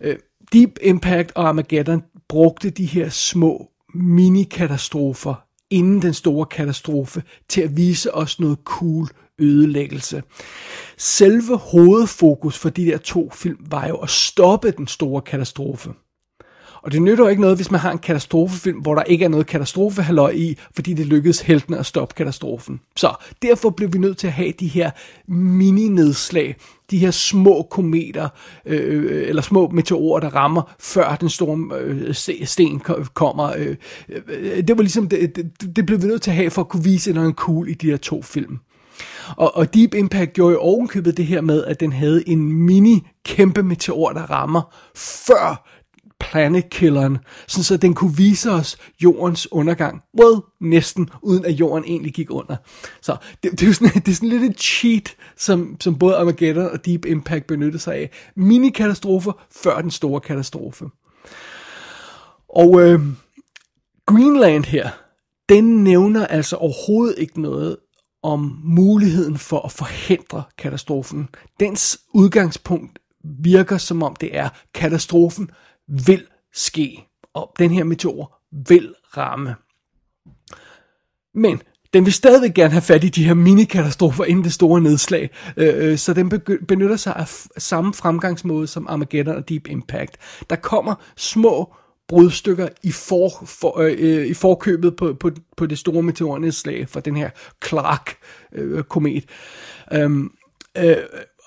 øh, 0.00 0.16
Deep 0.52 0.78
Impact 0.82 1.32
og 1.34 1.48
Armageddon 1.48 2.02
brugte 2.28 2.70
de 2.70 2.86
her 2.86 3.08
små 3.08 3.70
mini-katastrofer 3.94 5.34
inden 5.70 6.02
den 6.02 6.14
store 6.14 6.46
katastrofe 6.46 7.22
til 7.48 7.60
at 7.60 7.76
vise 7.76 8.14
os 8.14 8.40
noget 8.40 8.58
cool 8.64 9.08
ødelæggelse. 9.38 10.22
Selve 10.96 11.56
hovedfokus 11.56 12.58
for 12.58 12.68
de 12.68 12.86
der 12.86 12.98
to 12.98 13.30
film 13.30 13.66
var 13.70 13.86
jo 13.86 13.96
at 13.96 14.10
stoppe 14.10 14.70
den 14.70 14.86
store 14.86 15.22
katastrofe. 15.22 15.90
Og 16.88 16.92
det 16.92 17.02
nytter 17.02 17.24
jo 17.24 17.28
ikke 17.28 17.42
noget, 17.42 17.56
hvis 17.56 17.70
man 17.70 17.80
har 17.80 17.92
en 17.92 17.98
katastrofefilm, 17.98 18.78
hvor 18.78 18.94
der 18.94 19.02
ikke 19.02 19.24
er 19.24 19.28
noget 19.28 19.46
katastrofehalløj 19.46 20.30
i, 20.30 20.58
fordi 20.74 20.92
det 20.92 21.06
lykkedes 21.06 21.40
heltene 21.40 21.78
at 21.78 21.86
stoppe 21.86 22.14
katastrofen. 22.14 22.80
Så 22.96 23.14
derfor 23.42 23.70
blev 23.70 23.92
vi 23.92 23.98
nødt 23.98 24.18
til 24.18 24.26
at 24.26 24.32
have 24.32 24.52
de 24.60 24.68
her 24.68 24.90
mini-nedslag, 25.26 26.56
de 26.90 26.98
her 26.98 27.10
små 27.10 27.66
kometer, 27.70 28.28
øh, 28.66 29.04
øh 29.04 29.28
eller 29.28 29.42
små 29.42 29.68
meteorer, 29.68 30.20
der 30.20 30.28
rammer, 30.28 30.74
før 30.80 31.16
den 31.20 31.28
store 31.28 31.80
øh, 31.80 32.14
sten 32.44 32.80
kommer. 33.14 33.52
Øh, 33.58 33.76
øh, 34.28 34.68
det 34.68 34.76
var 34.76 34.82
ligesom, 34.82 35.08
det, 35.08 35.36
det, 35.36 35.76
det 35.76 35.86
blev 35.86 36.02
vi 36.02 36.06
nødt 36.06 36.22
til 36.22 36.30
at 36.30 36.36
have, 36.36 36.50
for 36.50 36.62
at 36.62 36.68
kunne 36.68 36.84
vise 36.84 37.12
noget 37.12 37.34
cool 37.34 37.68
i 37.68 37.74
de 37.74 37.90
her 37.90 37.96
to 37.96 38.22
film. 38.22 38.58
Og, 39.36 39.56
og 39.56 39.74
Deep 39.74 39.94
Impact 39.94 40.32
gjorde 40.32 40.52
jo 40.52 40.60
ovenkøbet 40.60 41.16
det 41.16 41.26
her 41.26 41.40
med, 41.40 41.64
at 41.64 41.80
den 41.80 41.92
havde 41.92 42.28
en 42.28 42.52
mini 42.52 43.06
kæmpe 43.24 43.62
meteor, 43.62 44.12
der 44.12 44.30
rammer, 44.30 44.74
før 44.96 45.68
Planet 46.20 46.70
Killeren, 46.70 47.18
sådan 47.46 47.64
så 47.64 47.76
den 47.76 47.94
kunne 47.94 48.16
vise 48.16 48.50
os 48.50 48.76
jordens 49.02 49.52
undergang. 49.52 50.02
Well, 50.20 50.40
næsten, 50.60 51.08
uden 51.22 51.44
at 51.44 51.52
jorden 51.52 51.84
egentlig 51.84 52.12
gik 52.12 52.30
under. 52.30 52.56
Så 53.00 53.16
det, 53.42 53.60
det, 53.60 53.68
er, 53.68 53.72
sådan, 53.72 53.88
det 54.04 54.08
er 54.08 54.14
sådan 54.14 54.28
lidt 54.28 54.42
et 54.42 54.60
cheat, 54.60 55.16
som, 55.36 55.76
som 55.80 55.98
både 55.98 56.16
Armageddon 56.16 56.70
og 56.70 56.86
Deep 56.86 57.06
Impact 57.06 57.46
benyttede 57.46 57.82
sig 57.82 57.94
af. 57.94 58.10
Mini-katastrofer 58.36 59.32
før 59.62 59.80
den 59.80 59.90
store 59.90 60.20
katastrofe. 60.20 60.84
Og 62.48 62.80
øh, 62.80 63.00
Greenland 64.06 64.64
her, 64.64 64.88
den 65.48 65.84
nævner 65.84 66.26
altså 66.26 66.56
overhovedet 66.56 67.18
ikke 67.18 67.40
noget 67.40 67.76
om 68.22 68.60
muligheden 68.64 69.38
for 69.38 69.60
at 69.60 69.72
forhindre 69.72 70.42
katastrofen. 70.58 71.28
Dens 71.60 72.00
udgangspunkt 72.14 72.98
virker 73.24 73.78
som 73.78 74.02
om 74.02 74.16
det 74.16 74.36
er, 74.36 74.48
katastrofen 74.74 75.50
vil 75.88 76.26
ske, 76.54 77.04
og 77.34 77.52
den 77.58 77.70
her 77.70 77.84
meteor 77.84 78.40
vil 78.68 78.94
ramme. 79.16 79.54
Men 81.34 81.62
den 81.92 82.04
vil 82.04 82.12
stadig 82.12 82.54
gerne 82.54 82.70
have 82.70 82.82
fat 82.82 83.04
i 83.04 83.08
de 83.08 83.24
her 83.24 83.34
mini-katastrofer 83.34 84.24
inden 84.24 84.44
det 84.44 84.52
store 84.52 84.80
nedslag, 84.80 85.30
øh, 85.56 85.90
øh 85.90 85.98
så 85.98 86.14
den 86.14 86.40
benytter 86.68 86.96
sig 86.96 87.16
af 87.16 87.28
samme 87.58 87.94
fremgangsmåde 87.94 88.66
som 88.66 88.86
Armageddon 88.88 89.36
og 89.36 89.48
Deep 89.48 89.68
Impact. 89.68 90.16
Der 90.50 90.56
kommer 90.56 90.94
små 91.16 91.74
brudstykker 92.08 92.68
i, 92.82 92.92
for, 92.92 93.44
for, 93.46 93.78
øh, 93.78 93.96
øh 93.98 94.26
i 94.26 94.34
forkøbet 94.34 94.96
på, 94.96 95.14
på, 95.14 95.30
på 95.56 95.66
det 95.66 95.78
store 95.78 96.02
meteornedslag 96.02 96.88
for 96.88 97.00
den 97.00 97.16
her 97.16 97.30
Clark-komet. 97.66 99.24
Øh, 99.92 100.02
øhm, 100.02 100.30
øh, 100.78 100.96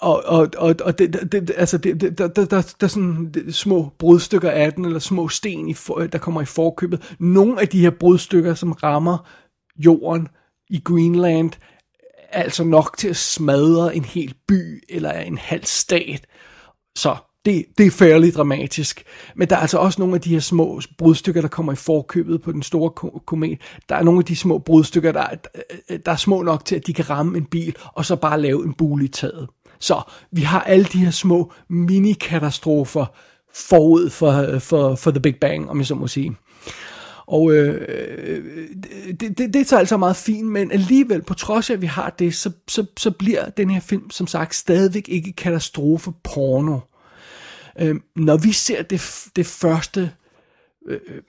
og, 0.01 0.23
og, 0.25 0.49
og, 0.57 0.75
og 0.83 0.99
det, 0.99 1.31
det, 1.31 1.51
altså 1.57 1.77
det, 1.77 2.01
det, 2.01 2.17
der, 2.17 2.27
der, 2.27 2.45
der, 2.45 2.73
der 2.79 2.85
er 2.85 2.87
sådan 2.87 3.45
små 3.49 3.91
brudstykker 3.99 4.51
af 4.51 4.73
den, 4.73 4.85
eller 4.85 4.99
små 4.99 5.29
sten, 5.29 5.69
i 5.69 5.73
for, 5.73 5.99
der 5.99 6.17
kommer 6.17 6.41
i 6.41 6.45
forkøbet. 6.45 7.15
Nogle 7.19 7.61
af 7.61 7.67
de 7.67 7.81
her 7.81 7.89
brudstykker, 7.89 8.53
som 8.53 8.71
rammer 8.71 9.29
jorden 9.77 10.27
i 10.69 10.81
Greenland, 10.83 11.51
er 12.29 12.43
altså 12.43 12.63
nok 12.63 12.97
til 12.97 13.07
at 13.07 13.17
smadre 13.17 13.95
en 13.95 14.05
hel 14.05 14.33
by, 14.47 14.83
eller 14.89 15.11
en 15.11 15.37
halv 15.37 15.63
stat. 15.63 16.27
Så 16.95 17.15
det, 17.45 17.65
det 17.77 17.85
er 17.85 17.91
fairly 17.91 18.31
dramatisk. 18.31 19.03
Men 19.35 19.49
der 19.49 19.55
er 19.55 19.59
altså 19.59 19.77
også 19.77 20.01
nogle 20.01 20.15
af 20.15 20.21
de 20.21 20.29
her 20.29 20.39
små 20.39 20.81
brudstykker, 20.97 21.41
der 21.41 21.47
kommer 21.47 21.73
i 21.73 21.75
forkøbet 21.75 22.41
på 22.41 22.51
den 22.51 22.63
store 22.63 22.89
komet. 23.25 23.61
Der 23.89 23.95
er 23.95 24.03
nogle 24.03 24.19
af 24.19 24.25
de 24.25 24.35
små 24.35 24.57
brudstykker, 24.57 25.11
der, 25.11 25.27
der 26.05 26.11
er 26.11 26.15
små 26.15 26.41
nok 26.41 26.65
til, 26.65 26.75
at 26.75 26.87
de 26.87 26.93
kan 26.93 27.09
ramme 27.09 27.37
en 27.37 27.45
bil, 27.45 27.75
og 27.93 28.05
så 28.05 28.15
bare 28.15 28.41
lave 28.41 28.65
en 28.65 28.73
bule 28.73 29.05
i 29.05 29.07
taget. 29.07 29.49
Så 29.81 30.01
vi 30.31 30.41
har 30.41 30.61
alle 30.61 30.85
de 30.85 30.97
her 30.97 31.11
små 31.11 31.53
mini-katastrofer 31.69 33.05
forud 33.53 34.09
for, 34.09 34.59
for, 34.59 34.95
for 34.95 35.11
The 35.11 35.19
Big 35.19 35.35
Bang, 35.35 35.69
om 35.69 35.77
jeg 35.77 35.85
så 35.85 35.95
må 35.95 36.07
sige. 36.07 36.35
Og 37.25 37.53
øh, 37.53 37.87
øh 37.87 38.67
det, 39.19 39.37
det, 39.37 39.53
det 39.53 39.73
er 39.73 39.77
altså 39.77 39.97
meget 39.97 40.15
fint, 40.15 40.47
men 40.47 40.71
alligevel, 40.71 41.21
på 41.21 41.33
trods 41.33 41.69
af, 41.69 41.73
at 41.73 41.81
vi 41.81 41.87
har 41.87 42.09
det, 42.09 42.35
så, 42.35 42.51
så, 42.67 42.85
så 42.97 43.11
bliver 43.11 43.49
den 43.49 43.69
her 43.69 43.79
film, 43.79 44.09
som 44.09 44.27
sagt, 44.27 44.55
stadigvæk 44.55 45.09
ikke 45.09 45.33
katastrofe-porno. 45.33 46.79
Øh, 47.79 47.95
når 48.15 48.37
vi 48.37 48.51
ser 48.51 48.81
det, 48.81 49.27
det 49.35 49.45
første 49.45 50.11
Øh, 50.87 50.99
øh, 51.07 51.21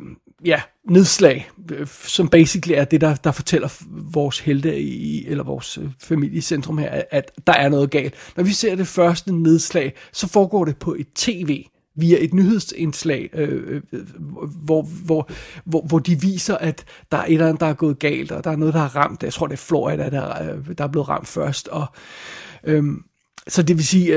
ja, 0.45 0.61
nedslag, 0.91 1.51
øh, 1.73 1.87
som 1.87 2.29
basically 2.29 2.75
er 2.79 2.85
det, 2.85 3.01
der, 3.01 3.15
der 3.15 3.33
fortæller 3.33 3.69
vores 4.13 4.39
helte 4.39 4.81
i, 4.81 5.27
eller 5.27 5.45
vores 5.45 5.79
øh, 5.79 5.89
familiecentrum 5.99 6.77
centrum 6.77 6.79
her, 6.79 7.03
at 7.11 7.33
der 7.47 7.53
er 7.53 7.69
noget 7.69 7.91
galt. 7.91 8.15
Når 8.37 8.45
vi 8.45 8.53
ser 8.53 8.75
det 8.75 8.87
første 8.87 9.33
nedslag, 9.33 9.95
så 10.13 10.29
foregår 10.29 10.65
det 10.65 10.77
på 10.77 10.95
et 10.95 11.07
tv, 11.15 11.65
via 11.95 12.25
et 12.25 12.35
nyhedsindslag, 12.35 13.31
øh, 13.33 13.63
øh, 13.67 13.83
øh, 13.93 14.01
hvor, 14.65 14.83
hvor, 14.83 15.31
hvor, 15.65 15.87
hvor 15.87 15.99
de 15.99 16.21
viser, 16.21 16.57
at 16.57 16.85
der 17.13 17.19
er 17.19 17.25
et 17.25 17.33
eller 17.33 17.47
andet, 17.47 17.61
der 17.61 17.67
er 17.67 17.75
gået 17.75 17.99
galt, 17.99 18.33
og 18.33 18.45
der 18.45 18.51
er 18.51 18.57
noget, 18.57 18.75
der 18.75 18.81
har 18.81 18.97
ramt. 18.97 19.23
Jeg 19.23 19.33
tror, 19.33 19.47
det 19.47 19.55
er 19.55 19.59
Florida, 19.59 20.11
der, 20.11 20.43
øh, 20.43 20.79
der 20.79 20.85
er 20.85 20.89
blevet 20.89 21.09
ramt 21.09 21.29
først. 21.29 21.69
Og, 21.69 21.87
øh, 22.65 22.85
så 23.49 23.63
det 23.63 23.77
vil 23.77 23.87
sige, 23.87 24.15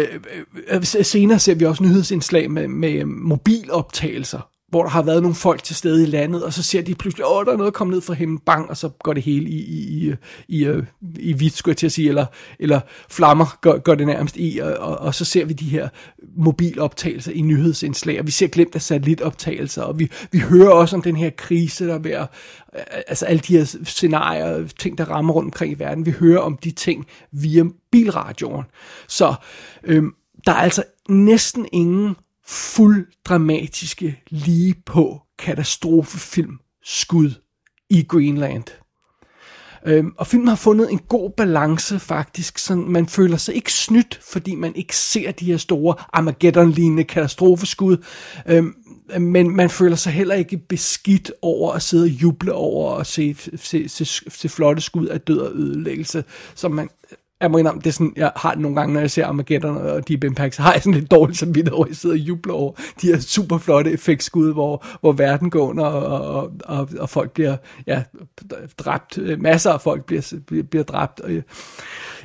øh, 0.71 0.83
senere 0.83 1.39
ser 1.39 1.55
vi 1.55 1.65
også 1.65 1.83
nyhedsindslag 1.83 2.51
med, 2.51 2.67
med 2.67 3.05
mobiloptagelser, 3.05 4.49
hvor 4.75 4.83
der 4.83 4.89
har 4.89 5.01
været 5.01 5.21
nogle 5.21 5.35
folk 5.35 5.63
til 5.63 5.75
stede 5.75 6.03
i 6.03 6.05
landet, 6.05 6.43
og 6.43 6.53
så 6.53 6.63
ser 6.63 6.81
de 6.81 6.95
pludselig, 6.95 7.25
åh, 7.27 7.45
der 7.45 7.51
er 7.51 7.57
noget 7.57 7.73
kommet 7.73 7.93
ned 7.95 8.01
fra 8.01 8.13
himlen, 8.13 8.39
bang, 8.39 8.69
og 8.69 8.77
så 8.77 8.89
går 8.89 9.13
det 9.13 9.23
hele 9.23 9.49
i, 9.49 9.55
i, 9.55 10.07
i, 10.07 10.13
i, 10.47 10.65
øh, 10.65 10.83
i 11.19 11.33
hvidt, 11.33 11.53
skulle 11.53 11.71
jeg 11.71 11.77
til 11.77 11.85
at 11.85 11.91
sige, 11.91 12.09
eller, 12.09 12.25
eller 12.59 12.79
flammer 13.09 13.57
går, 13.61 13.77
går 13.77 13.95
det 13.95 14.07
nærmest 14.07 14.37
i, 14.37 14.59
og, 14.59 14.73
og, 14.73 14.97
og 14.97 15.15
så 15.15 15.25
ser 15.25 15.45
vi 15.45 15.53
de 15.53 15.69
her 15.69 15.89
mobiloptagelser 16.37 17.31
i 17.31 17.41
nyhedsindslag, 17.41 18.19
og 18.19 18.25
vi 18.25 18.31
ser 18.31 18.47
glemt 18.47 18.75
af 18.75 18.81
satellitoptagelser, 18.81 19.81
og 19.81 19.99
vi, 19.99 20.11
vi 20.31 20.39
hører 20.39 20.71
også 20.71 20.95
om 20.95 21.01
den 21.01 21.15
her 21.15 21.29
krise, 21.29 21.87
der 21.87 21.93
er 21.93 21.99
ved 21.99 22.11
at, 22.11 22.27
altså 23.07 23.25
alle 23.25 23.39
de 23.39 23.57
her 23.57 23.77
scenarier, 23.83 24.67
ting, 24.79 24.97
der 24.97 25.05
rammer 25.05 25.33
rundt 25.33 25.47
omkring 25.47 25.71
i 25.71 25.79
verden, 25.79 26.05
vi 26.05 26.11
hører 26.11 26.39
om 26.39 26.57
de 26.57 26.71
ting 26.71 27.05
via 27.31 27.63
bilradioen. 27.91 28.63
Så 29.07 29.35
øhm, 29.83 30.13
der 30.45 30.51
er 30.51 30.57
altså 30.57 30.83
næsten 31.09 31.67
ingen 31.71 32.15
fuld 32.47 33.05
dramatiske, 33.25 34.23
lige 34.29 34.75
på 34.85 35.21
katastrofefilm 35.39 36.59
skud 36.83 37.31
i 37.89 38.03
Greenland. 38.03 38.63
Øhm, 39.85 40.13
og 40.17 40.27
filmen 40.27 40.47
har 40.47 40.55
fundet 40.55 40.91
en 40.91 40.99
god 40.99 41.31
balance 41.37 41.99
faktisk, 41.99 42.57
så 42.57 42.75
man 42.75 43.07
føler 43.07 43.37
sig 43.37 43.55
ikke 43.55 43.73
snydt, 43.73 44.19
fordi 44.31 44.55
man 44.55 44.75
ikke 44.75 44.95
ser 44.95 45.31
de 45.31 45.45
her 45.45 45.57
store 45.57 45.95
Armageddon-lignende 46.13 47.03
katastrofeskud, 47.03 47.97
øhm, 48.47 48.73
men 49.19 49.55
man 49.55 49.69
føler 49.69 49.95
sig 49.95 50.13
heller 50.13 50.35
ikke 50.35 50.57
beskidt 50.57 51.31
over 51.41 51.73
at 51.73 51.81
sidde 51.81 52.03
og 52.03 52.09
juble 52.09 52.53
over 52.53 52.91
og 52.91 53.05
se, 53.05 53.35
se, 53.55 53.89
se, 53.89 54.05
se 54.29 54.49
flotte 54.49 54.81
skud 54.81 55.07
af 55.07 55.21
død 55.21 55.39
og 55.39 55.55
ødelæggelse, 55.55 56.23
som 56.55 56.71
man 56.71 56.89
jeg 57.41 57.51
må 57.51 57.57
indrømme, 57.57 57.81
det 57.81 57.87
er 57.87 57.93
sådan, 57.93 58.13
jeg 58.15 58.31
har 58.35 58.51
det 58.51 58.61
nogle 58.61 58.75
gange, 58.75 58.93
når 58.93 58.99
jeg 58.99 59.11
ser 59.11 59.25
Armageddon 59.25 59.77
og 59.77 60.07
Deep 60.07 60.23
Impact, 60.23 60.55
så 60.55 60.61
har 60.61 60.73
jeg 60.73 60.81
sådan 60.81 60.99
lidt 60.99 61.11
dårligt 61.11 61.39
som 61.39 61.55
vidt 61.55 61.69
over, 61.69 61.87
jeg 61.87 61.95
sidder 61.95 62.15
og 62.15 62.19
jubler 62.19 62.53
over 62.53 62.71
de 63.01 63.07
her 63.07 63.19
super 63.19 63.57
flotte 63.57 63.91
effektskud, 63.91 64.53
hvor, 64.53 64.85
hvor 65.01 65.11
verden 65.11 65.49
går 65.49 65.69
under, 65.69 65.85
og, 65.85 66.35
og, 66.35 66.51
og, 66.63 66.89
og 66.99 67.09
folk 67.09 67.31
bliver 67.31 67.57
ja, 67.87 68.03
dræbt. 68.77 69.19
Masser 69.39 69.71
af 69.71 69.81
folk 69.81 70.05
bliver, 70.05 70.33
bliver, 70.47 70.63
bliver 70.63 70.83
dræbt. 70.83 71.19
Og, 71.19 71.31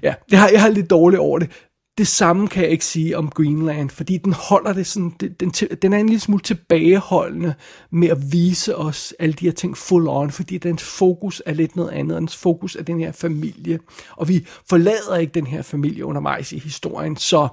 ja, 0.03 0.15
jeg 0.31 0.41
har, 0.41 0.49
jeg 0.49 0.61
har 0.61 0.69
lidt 0.69 0.91
dårligt 0.91 1.21
over 1.21 1.39
det 1.39 1.51
det 2.01 2.09
samme 2.09 2.49
kan 2.49 2.63
jeg 2.63 2.71
ikke 2.71 2.85
sige 2.85 3.17
om 3.19 3.29
Greenland, 3.29 3.91
fordi 3.91 4.17
den 4.17 4.33
holder 4.33 4.73
det 4.73 4.87
sådan, 4.87 5.15
den, 5.21 5.31
den, 5.41 5.51
den 5.51 5.93
er 5.93 5.99
en 5.99 6.07
lille 6.07 6.21
smule 6.21 6.43
tilbageholdende 6.43 7.55
med 7.91 8.09
at 8.09 8.33
vise 8.33 8.77
os 8.77 9.15
alle 9.19 9.33
de 9.33 9.45
her 9.45 9.53
ting 9.53 9.77
full 9.77 10.09
on, 10.09 10.31
fordi 10.31 10.59
dens 10.59 10.83
fokus 10.83 11.43
er 11.47 11.55
lidt 11.55 11.77
noget 11.77 11.91
andet, 11.91 12.17
dens 12.17 12.37
fokus 12.37 12.77
er 12.77 12.83
den 12.83 13.01
her 13.01 13.13
familie, 13.13 13.79
og 14.17 14.29
vi 14.29 14.47
forlader 14.69 15.17
ikke 15.17 15.33
den 15.33 15.47
her 15.47 15.63
familie 15.63 16.05
undervejs 16.05 16.53
i 16.53 16.59
historien, 16.59 17.17
så 17.17 17.49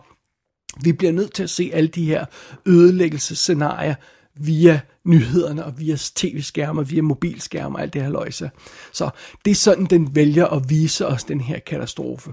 vi 0.84 0.94
bliver 0.94 1.14
nødt 1.14 1.34
til 1.34 1.44
at 1.44 1.50
se 1.50 1.72
alle 1.74 1.90
de 1.90 2.06
her 2.06 2.26
ødelæggelsesscenarier 2.66 3.96
via 4.36 4.80
nyhederne 5.06 5.66
og 5.66 5.80
via 5.80 5.96
tv-skærme, 6.16 6.88
via 6.88 7.02
mobilskærme 7.02 7.76
og 7.76 7.82
alt 7.82 7.94
det 7.94 8.02
her 8.02 8.10
løjse. 8.10 8.50
Så 8.94 9.10
det 9.46 9.52
er 9.52 9.56
sådan, 9.56 9.86
den 9.86 10.16
vælger 10.16 10.46
at 10.46 10.70
vise 10.70 11.08
os 11.08 11.24
den 11.24 11.42
her 11.42 11.60
katastrofe. 11.60 12.32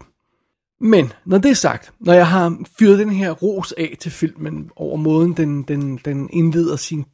Men 0.81 1.13
når 1.27 1.39
det 1.39 1.51
er 1.51 1.55
sagt, 1.55 1.93
når 2.01 2.13
jeg 2.13 2.29
har 2.29 2.59
fyret 2.79 2.99
den 2.99 3.11
her 3.11 3.31
ros 3.31 3.73
af 3.73 3.97
til 4.01 4.13
filmen 4.13 4.71
over 4.77 4.97
måden, 4.97 5.33
den, 5.33 5.63
den, 5.63 5.97
den 5.97 6.31
indleder 6.33 6.77
sin 6.77 7.05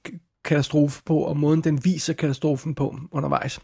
katastrofe 0.44 1.02
på, 1.06 1.18
og 1.18 1.36
måden, 1.36 1.64
den 1.64 1.84
viser 1.84 2.12
katastrofen 2.12 2.74
på 2.74 2.96
undervejs. 3.12 3.60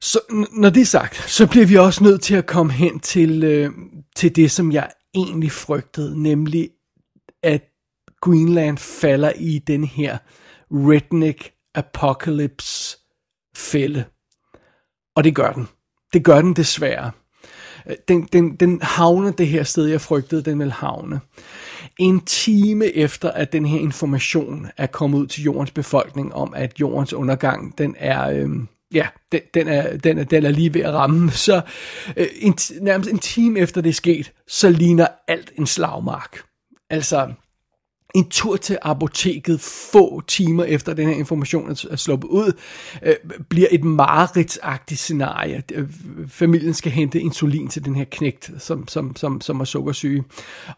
Så 0.00 0.20
når 0.52 0.70
det 0.70 0.80
er 0.80 0.86
sagt, 0.86 1.16
så 1.30 1.46
bliver 1.46 1.66
vi 1.66 1.76
også 1.76 2.04
nødt 2.04 2.22
til 2.22 2.34
at 2.34 2.46
komme 2.46 2.72
hen 2.72 3.00
til, 3.00 3.44
øh, 3.44 3.70
til 4.16 4.36
det, 4.36 4.50
som 4.50 4.72
jeg 4.72 4.90
egentlig 5.14 5.52
frygtede, 5.52 6.22
nemlig 6.22 6.70
at 7.42 7.62
Greenland 8.20 8.78
falder 8.78 9.32
i 9.36 9.58
den 9.58 9.84
her 9.84 10.18
redneck 10.70 11.52
apocalypse 11.74 12.98
fælde. 13.56 14.04
Og 15.16 15.24
det 15.24 15.34
gør 15.34 15.52
den. 15.52 15.68
Det 16.12 16.24
gør 16.24 16.40
den 16.40 16.56
desværre. 16.56 17.10
Øh, 17.86 17.96
den, 18.08 18.28
den, 18.32 18.56
den 18.56 18.82
havner 18.82 19.30
det 19.30 19.46
her 19.46 19.62
sted, 19.62 19.86
jeg 19.86 20.00
frygtede, 20.00 20.42
den 20.42 20.58
vil 20.58 20.72
havne. 20.72 21.20
En 21.98 22.20
time 22.20 22.86
efter, 22.86 23.30
at 23.30 23.52
den 23.52 23.66
her 23.66 23.78
information 23.78 24.66
er 24.76 24.86
kommet 24.86 25.18
ud 25.18 25.26
til 25.26 25.42
jordens 25.42 25.70
befolkning 25.70 26.34
om, 26.34 26.52
at 26.56 26.80
jordens 26.80 27.12
undergang, 27.12 27.78
den 27.78 27.96
er... 27.98 28.30
Øh, 28.30 28.48
ja, 28.94 29.06
den, 29.32 29.40
den, 29.54 29.68
er, 29.68 29.96
den, 29.96 30.18
er, 30.18 30.24
den 30.24 30.46
er 30.46 30.50
lige 30.50 30.74
ved 30.74 30.80
at 30.80 30.94
ramme. 30.94 31.30
Så 31.46 31.60
øh, 32.16 32.26
en, 32.40 32.54
nærmest 32.80 33.10
en 33.10 33.18
time 33.18 33.58
efter 33.60 33.80
det 33.80 33.88
er 33.88 33.94
sket, 33.94 34.32
så 34.48 34.70
ligner 34.70 35.06
alt 35.28 35.52
en 35.58 35.66
slagmark. 35.66 36.42
Altså, 36.90 37.32
en 38.14 38.28
tur 38.28 38.56
til 38.56 38.78
apoteket 38.82 39.60
få 39.60 40.22
timer 40.26 40.64
efter 40.64 40.94
den 40.94 41.08
her 41.08 41.14
information 41.14 41.76
er 41.90 41.96
sluppet 41.96 42.28
ud, 42.28 42.52
øh, 43.02 43.14
bliver 43.48 43.68
et 43.70 43.84
mareridtsagtigt 43.84 45.00
scenarie. 45.00 45.62
Øh, 45.72 45.88
familien 46.28 46.74
skal 46.74 46.92
hente 46.92 47.20
insulin 47.20 47.68
til 47.68 47.84
den 47.84 47.96
her 47.96 48.04
knægt, 48.10 48.50
som, 48.58 48.88
som, 48.88 49.16
som, 49.16 49.40
som 49.40 49.60
er 49.60 49.64
sukkersyge. 49.64 50.24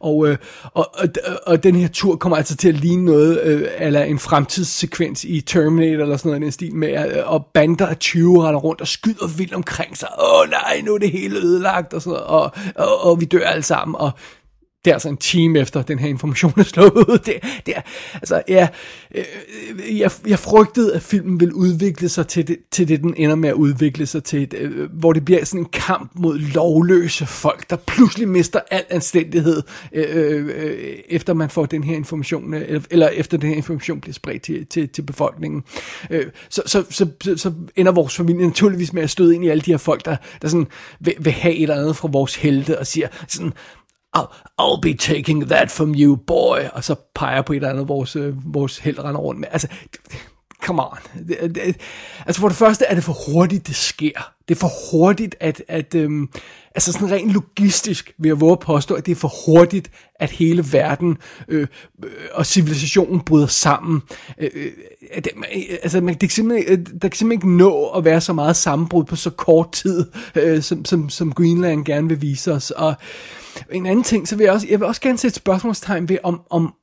Og, 0.00 0.28
øh, 0.28 0.36
og, 0.64 0.90
og, 0.94 1.08
og 1.46 1.62
den 1.62 1.76
her 1.76 1.88
tur 1.88 2.16
kommer 2.16 2.36
altså 2.36 2.56
til 2.56 2.68
at 2.68 2.74
ligne 2.74 3.04
noget, 3.04 3.40
øh, 3.42 3.68
eller 3.78 4.04
en 4.04 4.18
fremtidssekvens 4.18 5.24
i 5.24 5.40
Terminator 5.40 6.02
eller 6.02 6.16
sådan 6.16 6.28
noget 6.28 6.40
i 6.40 6.44
den 6.44 6.52
stil 6.52 6.74
med, 6.74 6.88
at, 6.88 7.18
øh, 7.18 7.32
og 7.32 7.46
bander 7.46 7.86
af 7.86 7.96
20 7.96 8.46
render 8.46 8.60
rundt 8.60 8.80
og 8.80 8.88
skyder 8.88 9.26
vildt 9.36 9.54
omkring 9.54 9.96
sig. 9.96 10.08
Åh 10.18 10.50
nej, 10.50 10.80
nu 10.84 10.94
er 10.94 10.98
det 10.98 11.10
hele 11.10 11.38
ødelagt, 11.38 11.94
og, 11.94 12.02
sådan 12.02 12.10
noget, 12.10 12.26
og, 12.26 12.50
og, 12.74 13.04
og 13.04 13.20
vi 13.20 13.24
dør 13.24 13.46
alle 13.46 13.62
sammen, 13.62 13.96
og 13.98 14.12
det 14.84 14.90
er 14.90 14.94
altså 14.94 15.08
en 15.08 15.16
time 15.16 15.58
efter, 15.58 15.82
den 15.82 15.98
her 15.98 16.08
information 16.08 16.52
er 16.56 16.62
slået 16.62 16.92
ud. 16.92 17.18
Det, 17.26 17.34
det 17.66 17.76
er, 17.76 17.80
altså, 18.14 18.42
ja, 18.48 18.68
øh, 19.14 19.98
jeg, 19.98 20.10
jeg 20.26 20.38
frygtede, 20.38 20.94
at 20.94 21.02
filmen 21.02 21.40
ville 21.40 21.54
udvikle 21.54 22.08
sig 22.08 22.26
til 22.26 22.48
det, 22.48 22.56
til 22.70 22.88
det, 22.88 23.00
den 23.00 23.14
ender 23.16 23.34
med 23.36 23.48
at 23.48 23.54
udvikle 23.54 24.06
sig 24.06 24.24
til, 24.24 24.42
et, 24.42 24.54
øh, 24.54 24.92
hvor 24.92 25.12
det 25.12 25.24
bliver 25.24 25.44
sådan 25.44 25.60
en 25.60 25.66
kamp 25.72 26.10
mod 26.14 26.38
lovløse 26.38 27.26
folk, 27.26 27.70
der 27.70 27.76
pludselig 27.76 28.28
mister 28.28 28.60
al 28.70 28.84
anstændighed, 28.90 29.62
øh, 29.92 30.46
øh, 30.56 30.98
efter 31.08 31.34
man 31.34 31.50
får 31.50 31.66
den 31.66 31.84
her 31.84 31.96
information, 31.96 32.54
eller, 32.54 32.80
eller 32.90 33.08
efter 33.08 33.38
den 33.38 33.48
her 33.48 33.56
information 33.56 34.00
bliver 34.00 34.14
spredt 34.14 34.42
til, 34.42 34.66
til, 34.66 34.88
til 34.88 35.02
befolkningen. 35.02 35.62
Øh, 36.10 36.26
så, 36.48 36.62
så, 36.66 36.84
så, 36.90 37.06
så, 37.20 37.36
så 37.36 37.52
ender 37.76 37.92
vores 37.92 38.16
familie 38.16 38.46
naturligvis 38.46 38.92
med 38.92 39.02
at 39.02 39.10
støde 39.10 39.34
ind 39.34 39.44
i 39.44 39.48
alle 39.48 39.60
de 39.60 39.70
her 39.70 39.78
folk, 39.78 40.04
der, 40.04 40.16
der 40.42 40.48
sådan 40.48 40.66
vil, 41.00 41.14
vil 41.18 41.32
have 41.32 41.54
et 41.54 41.62
eller 41.62 41.76
andet 41.76 41.96
fra 41.96 42.08
vores 42.12 42.34
helte, 42.34 42.78
og 42.78 42.86
siger 42.86 43.08
sådan, 43.28 43.52
I'll, 44.16 44.30
I'll 44.58 44.80
be 44.82 44.94
taking 44.94 45.48
that 45.48 45.70
from 45.70 45.94
you, 45.94 46.16
boy. 46.16 46.58
Og 46.72 46.84
så 46.84 46.94
peger 47.14 47.42
på 47.42 47.52
et 47.52 47.56
eller 47.56 47.70
andet, 47.70 47.88
vores, 47.88 48.16
øh, 48.16 48.54
vores 48.54 48.78
held 48.78 48.98
render 49.04 49.20
rundt 49.20 49.40
med. 49.40 49.48
Altså, 49.50 49.68
come 50.64 50.82
on. 50.82 50.98
Det, 51.28 51.54
det, 51.54 51.80
altså 52.26 52.40
for 52.40 52.48
det 52.48 52.56
første 52.56 52.84
er 52.84 52.94
det 52.94 53.04
for 53.04 53.32
hurtigt, 53.32 53.66
det 53.66 53.76
sker. 53.76 54.32
Det 54.52 54.58
er 54.58 54.68
for 54.68 54.90
hurtigt, 54.90 55.36
at, 55.40 55.62
at 55.68 55.94
øhm, 55.94 56.28
altså 56.74 56.92
sådan 56.92 57.10
rent 57.10 57.32
logistisk 57.32 58.14
vil 58.18 58.28
jeg 58.28 58.40
våge 58.40 58.52
at 58.52 58.60
påstå, 58.60 58.94
at 58.94 59.06
det 59.06 59.12
er 59.12 59.16
for 59.16 59.32
hurtigt, 59.46 59.90
at 60.14 60.30
hele 60.30 60.64
verden 60.72 61.18
øh, 61.48 61.66
øh, 62.04 62.10
og 62.32 62.46
civilisationen 62.46 63.20
bryder 63.20 63.46
sammen. 63.46 64.02
Øh, 64.38 64.50
øh 64.54 65.22
det, 65.24 65.30
altså 65.82 66.00
man, 66.00 66.14
det 66.14 66.20
kan 66.20 66.30
simpelthen, 66.30 66.78
øh, 66.78 66.86
der 67.02 67.08
kan 67.08 67.18
simpelthen 67.18 67.32
ikke 67.32 67.56
nå 67.56 67.86
at 67.86 68.04
være 68.04 68.20
så 68.20 68.32
meget 68.32 68.56
sammenbrud 68.56 69.04
på 69.04 69.16
så 69.16 69.30
kort 69.30 69.72
tid, 69.72 70.06
øh, 70.34 70.62
som, 70.62 70.84
som, 70.84 71.08
som 71.08 71.32
Greenland 71.32 71.84
gerne 71.84 72.08
vil 72.08 72.22
vise 72.22 72.52
os. 72.52 72.70
Og 72.70 72.94
en 73.70 73.86
anden 73.86 74.04
ting, 74.04 74.28
så 74.28 74.36
vil 74.36 74.44
jeg 74.44 74.52
også, 74.52 74.66
jeg 74.70 74.80
vil 74.80 74.86
også 74.86 75.00
gerne 75.00 75.18
sætte 75.18 75.36
spørgsmålstegn 75.36 76.08
ved, 76.08 76.18
om, 76.22 76.42
om, 76.50 76.74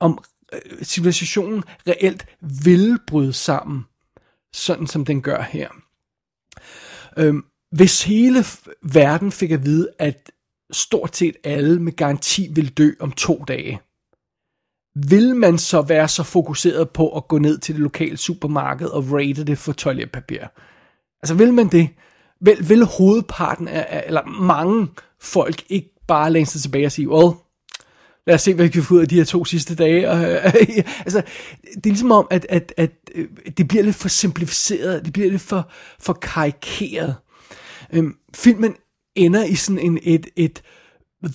om 0.00 0.18
øh, 0.52 0.84
civilisationen 0.84 1.64
reelt 1.88 2.26
vil 2.64 2.98
bryde 3.06 3.32
sammen, 3.32 3.84
sådan 4.52 4.86
som 4.86 5.04
den 5.04 5.22
gør 5.22 5.42
her. 5.42 5.68
Øhm, 7.16 7.44
hvis 7.72 8.04
hele 8.04 8.44
verden 8.82 9.32
fik 9.32 9.50
at 9.50 9.64
vide, 9.64 9.88
at 9.98 10.32
stort 10.72 11.16
set 11.16 11.36
alle 11.44 11.82
med 11.82 11.92
garanti 11.92 12.48
vil 12.54 12.68
dø 12.68 12.90
om 13.00 13.12
to 13.12 13.44
dage, 13.48 13.80
vil 15.08 15.36
man 15.36 15.58
så 15.58 15.82
være 15.82 16.08
så 16.08 16.22
fokuseret 16.22 16.90
på 16.90 17.16
at 17.16 17.28
gå 17.28 17.38
ned 17.38 17.58
til 17.58 17.74
det 17.74 17.82
lokale 17.82 18.16
supermarked 18.16 18.86
og 18.86 19.12
rate 19.12 19.44
det 19.44 19.58
for 19.58 19.72
toiletpapir? 19.72 20.40
Altså 21.22 21.34
vil 21.34 21.54
man 21.54 21.68
det? 21.68 21.88
Vil, 22.40 22.68
vil 22.68 22.84
hovedparten 22.84 23.68
af, 23.68 24.04
eller 24.06 24.26
mange 24.26 24.88
folk 25.20 25.64
ikke 25.68 25.94
bare 26.08 26.32
læne 26.32 26.46
sig 26.46 26.60
tilbage 26.60 26.86
og 26.86 26.92
sige, 26.92 27.08
well, 27.08 27.36
lad 28.26 28.34
os 28.34 28.42
se, 28.42 28.54
hvad 28.54 28.64
vi 28.64 28.70
kan 28.70 28.82
få 28.82 28.94
ud 28.94 29.00
af 29.00 29.08
de 29.08 29.14
her 29.14 29.24
to 29.24 29.44
sidste 29.44 29.74
dage. 29.74 30.10
Og, 30.10 30.30
øh, 30.30 30.44
altså, 31.06 31.22
det 31.74 31.86
er 31.86 31.90
ligesom 31.90 32.12
om, 32.12 32.26
at, 32.30 32.46
at, 32.48 32.74
at 32.76 32.90
øh, 33.14 33.28
det 33.56 33.68
bliver 33.68 33.84
lidt 33.84 33.96
for 33.96 34.08
simplificeret, 34.08 35.04
det 35.04 35.12
bliver 35.12 35.30
lidt 35.30 35.42
for, 35.42 35.70
for 36.00 36.12
karikeret. 36.12 37.16
Øhm, 37.92 38.14
filmen 38.34 38.74
ender 39.14 39.44
i 39.44 39.54
sådan 39.54 39.78
en, 39.78 39.98
et, 40.02 40.26
et 40.36 40.62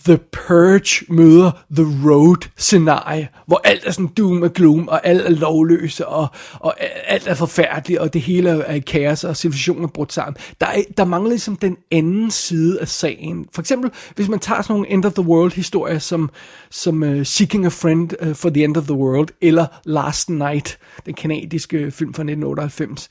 The 0.05 0.17
Purge 0.17 1.05
møder 1.09 1.51
The 1.75 1.85
Road 2.09 2.49
scenarie, 2.57 3.27
hvor 3.45 3.61
alt 3.63 3.85
er 3.85 3.91
sådan 3.91 4.07
doom 4.07 4.41
og 4.41 4.53
gloom, 4.53 4.87
og 4.87 5.07
alt 5.07 5.21
er 5.21 5.29
lovløse, 5.29 6.07
og, 6.07 6.27
og 6.53 6.75
alt 7.07 7.27
er 7.27 7.33
forfærdeligt, 7.33 7.99
og 7.99 8.13
det 8.13 8.21
hele 8.21 8.49
er 8.49 8.73
i 8.73 8.79
kaos, 8.79 9.23
og 9.23 9.37
civilisationen 9.37 9.83
er 9.83 9.87
brudt 9.87 10.13
sammen. 10.13 10.37
Der, 10.61 10.67
er, 10.67 10.81
der 10.97 11.05
mangler 11.05 11.29
ligesom 11.29 11.55
den 11.55 11.77
anden 11.91 12.31
side 12.31 12.81
af 12.81 12.87
sagen. 12.87 13.47
For 13.53 13.61
eksempel, 13.61 13.91
hvis 14.15 14.27
man 14.27 14.39
tager 14.39 14.61
sådan 14.61 14.73
nogle 14.73 14.89
End 14.89 15.05
of 15.05 15.13
the 15.13 15.23
World 15.23 15.51
historier, 15.51 15.99
som, 15.99 16.29
som 16.69 17.03
uh, 17.03 17.23
Seeking 17.23 17.65
a 17.65 17.69
Friend 17.69 18.09
øh, 18.19 18.35
for 18.35 18.49
the 18.49 18.63
End 18.63 18.77
of 18.77 18.83
the 18.83 18.95
World, 18.95 19.29
eller 19.41 19.65
Last 19.85 20.29
Night, 20.29 20.79
den 21.05 21.13
kanadiske 21.13 21.91
film 21.91 22.13
fra 22.13 22.21
1998, 22.21 23.09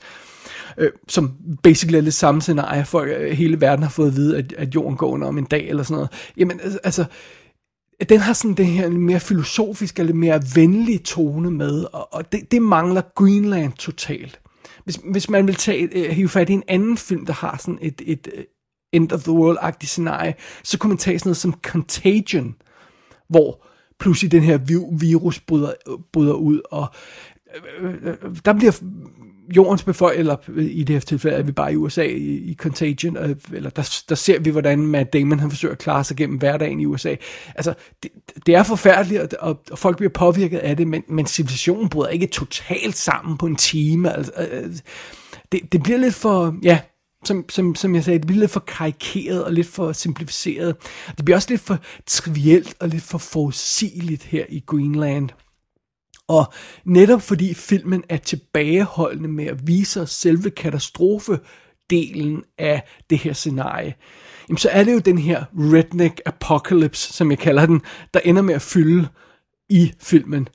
øh, 0.77 0.91
som 1.07 1.31
basically 1.63 1.97
er 1.97 2.01
det 2.01 2.13
samme 2.13 2.41
scenarie, 2.41 2.85
for 2.85 2.99
øh, 2.99 3.31
hele 3.31 3.61
verden 3.61 3.83
har 3.83 3.89
fået 3.89 4.07
at 4.07 4.15
vide, 4.15 4.37
at, 4.37 4.53
at 4.57 4.75
jorden 4.75 4.97
går 4.97 5.07
under 5.07 5.27
om 5.27 5.37
en 5.37 5.45
dag 5.45 5.69
eller 5.69 5.83
sådan 5.83 5.95
noget. 5.95 6.09
Jamen, 6.37 6.59
altså, 6.59 6.79
altså 6.83 7.05
den 8.09 8.19
har 8.19 8.33
sådan 8.33 8.53
det 8.53 8.65
her 8.65 8.89
mere 8.89 9.19
filosofiske, 9.19 9.99
eller 9.99 10.13
mere 10.13 10.41
venlige 10.55 10.99
tone 10.99 11.51
med, 11.51 11.85
og, 11.93 12.13
og 12.13 12.31
det, 12.31 12.51
det 12.51 12.61
mangler 12.61 13.01
Greenland 13.15 13.73
totalt. 13.73 14.39
Hvis, 14.83 14.99
hvis 15.11 15.29
man 15.29 15.47
vil 15.47 15.55
tage, 15.55 15.89
øh, 15.91 16.11
hive 16.11 16.29
fat 16.29 16.49
i 16.49 16.53
en 16.53 16.63
anden 16.67 16.97
film, 16.97 17.25
der 17.25 17.33
har 17.33 17.57
sådan 17.57 17.79
et, 17.81 18.01
et 18.05 18.27
uh, 18.37 18.43
end 18.93 19.11
of 19.11 19.23
the 19.23 19.31
world-agtigt 19.31 19.87
scenarie, 19.87 20.33
så 20.63 20.77
kunne 20.77 20.89
man 20.89 20.97
tage 20.97 21.19
sådan 21.19 21.29
noget 21.29 21.37
som 21.37 21.59
Contagion, 21.63 22.55
hvor 23.29 23.65
pludselig 23.99 24.31
den 24.31 24.43
her 24.43 24.57
virus 24.99 25.39
bryder, 25.39 25.73
øh, 25.89 25.97
bryder 26.13 26.33
ud, 26.33 26.61
og 26.71 26.87
øh, 27.79 27.93
øh, 27.93 28.07
øh 28.07 28.37
der 28.45 28.53
bliver 28.53 28.71
jordens 29.55 29.83
befolkning, 29.83 30.19
eller 30.19 30.35
øh, 30.47 30.65
i 30.65 30.83
det 30.83 30.95
her 30.95 30.99
tilfælde 30.99 31.37
er 31.37 31.41
vi 31.41 31.51
bare 31.51 31.73
i 31.73 31.75
USA 31.75 32.03
i, 32.03 32.35
i 32.35 32.55
Contagion, 32.55 33.17
eller 33.53 33.69
der, 33.69 34.01
der 34.09 34.15
ser 34.15 34.39
vi, 34.39 34.49
hvordan 34.49 34.79
Matt 34.79 35.13
Damon 35.13 35.39
han 35.39 35.49
forsøger 35.49 35.71
at 35.71 35.79
klare 35.79 36.03
sig 36.03 36.17
gennem 36.17 36.37
hverdagen 36.37 36.79
i 36.79 36.85
USA. 36.85 37.15
Altså, 37.55 37.73
det, 38.03 38.11
det 38.45 38.55
er 38.55 38.63
forfærdeligt, 38.63 39.33
og, 39.33 39.59
og 39.71 39.79
folk 39.79 39.97
bliver 39.97 40.11
påvirket 40.13 40.57
af 40.57 40.77
det, 40.77 40.87
men, 40.87 41.03
men 41.07 41.27
civilisationen 41.27 41.89
bryder 41.89 42.09
ikke 42.09 42.27
totalt 42.27 42.97
sammen 42.97 43.37
på 43.37 43.45
en 43.45 43.55
time. 43.55 44.13
Altså, 44.13 44.31
øh, 44.51 44.69
det, 45.51 45.71
det 45.71 45.83
bliver 45.83 45.97
lidt 45.97 46.15
for, 46.15 46.55
ja, 46.63 46.79
som, 47.25 47.45
som, 47.49 47.75
som 47.75 47.95
jeg 47.95 48.03
sagde, 48.03 48.19
det 48.19 48.27
bliver 48.27 48.39
lidt 48.39 48.51
for 48.51 48.59
karikeret 48.59 49.43
og 49.45 49.53
lidt 49.53 49.67
for 49.67 49.91
simplificeret. 49.91 50.75
Det 51.17 51.25
bliver 51.25 51.37
også 51.37 51.49
lidt 51.49 51.61
for 51.61 51.77
trivielt 52.05 52.75
og 52.79 52.87
lidt 52.87 53.03
for 53.03 53.17
forudsigeligt 53.17 54.23
her 54.23 54.45
i 54.49 54.63
Greenland. 54.65 55.29
Og 56.27 56.53
netop 56.85 57.21
fordi 57.21 57.53
filmen 57.53 58.03
er 58.09 58.17
tilbageholdende 58.17 59.29
med 59.29 59.45
at 59.45 59.67
vise 59.67 60.01
os 60.01 60.11
selve 60.11 60.49
katastrofedelen 60.49 62.43
af 62.57 62.83
det 63.09 63.17
her 63.17 63.33
scenarie, 63.33 63.95
jamen 64.49 64.57
så 64.57 64.69
er 64.69 64.83
det 64.83 64.93
jo 64.93 64.99
den 64.99 65.17
her 65.17 65.43
redneck 65.53 66.21
apocalypse, 66.25 67.13
som 67.13 67.31
jeg 67.31 67.39
kalder 67.39 67.65
den, 67.65 67.81
der 68.13 68.19
ender 68.19 68.41
med 68.41 68.53
at 68.53 68.61
fylde 68.61 69.07
i 69.69 69.93
filmen. 70.01 70.47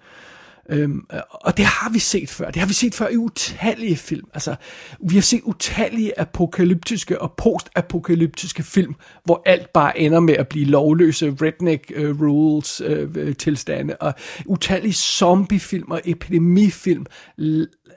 Øhm, 0.70 1.06
og 1.30 1.56
det 1.56 1.64
har 1.64 1.90
vi 1.90 1.98
set 1.98 2.30
før. 2.30 2.50
Det 2.50 2.60
har 2.60 2.66
vi 2.66 2.74
set 2.74 2.94
før 2.94 3.08
i 3.08 3.16
utallige 3.16 3.96
film. 3.96 4.26
Altså, 4.34 4.56
vi 5.00 5.14
har 5.14 5.22
set 5.22 5.40
utallige 5.44 6.20
apokalyptiske 6.20 7.22
og 7.22 7.32
postapokalyptiske 7.32 8.62
film, 8.62 8.94
hvor 9.24 9.42
alt 9.46 9.72
bare 9.72 9.98
ender 9.98 10.20
med 10.20 10.34
at 10.34 10.48
blive 10.48 10.64
lovløse 10.64 11.36
redneck 11.42 11.92
uh, 11.96 12.22
rules 12.22 12.80
uh, 12.80 13.34
tilstande. 13.38 13.96
Og 13.96 14.14
utallige 14.46 14.92
zombiefilm 14.92 15.90
og 15.90 16.00
epidemifilm. 16.04 17.06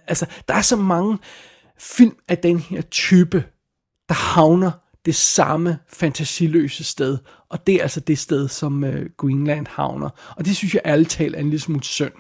Altså, 0.08 0.26
der 0.48 0.54
er 0.54 0.62
så 0.62 0.76
mange 0.76 1.18
film 1.80 2.16
af 2.28 2.38
den 2.38 2.60
her 2.60 2.82
type, 2.82 3.44
der 4.10 4.16
havner 4.16 4.72
det 5.06 5.16
samme 5.16 5.78
fantasiløse 5.88 6.84
sted. 6.84 7.18
Og 7.50 7.68
det 7.68 7.76
er 7.76 7.82
altså 7.82 8.00
det 8.00 8.18
sted, 8.18 8.48
som 8.48 8.84
uh, 8.84 8.94
Greenland 9.18 9.68
havner. 9.70 10.10
Og 10.38 10.46
det 10.46 10.56
synes 10.56 10.74
jeg 10.74 10.82
ærligt 10.86 11.10
talt 11.10 11.36
er 11.36 11.40
en 11.40 11.50
lille 11.50 11.60
smule 11.60 11.84
synd. 11.84 12.12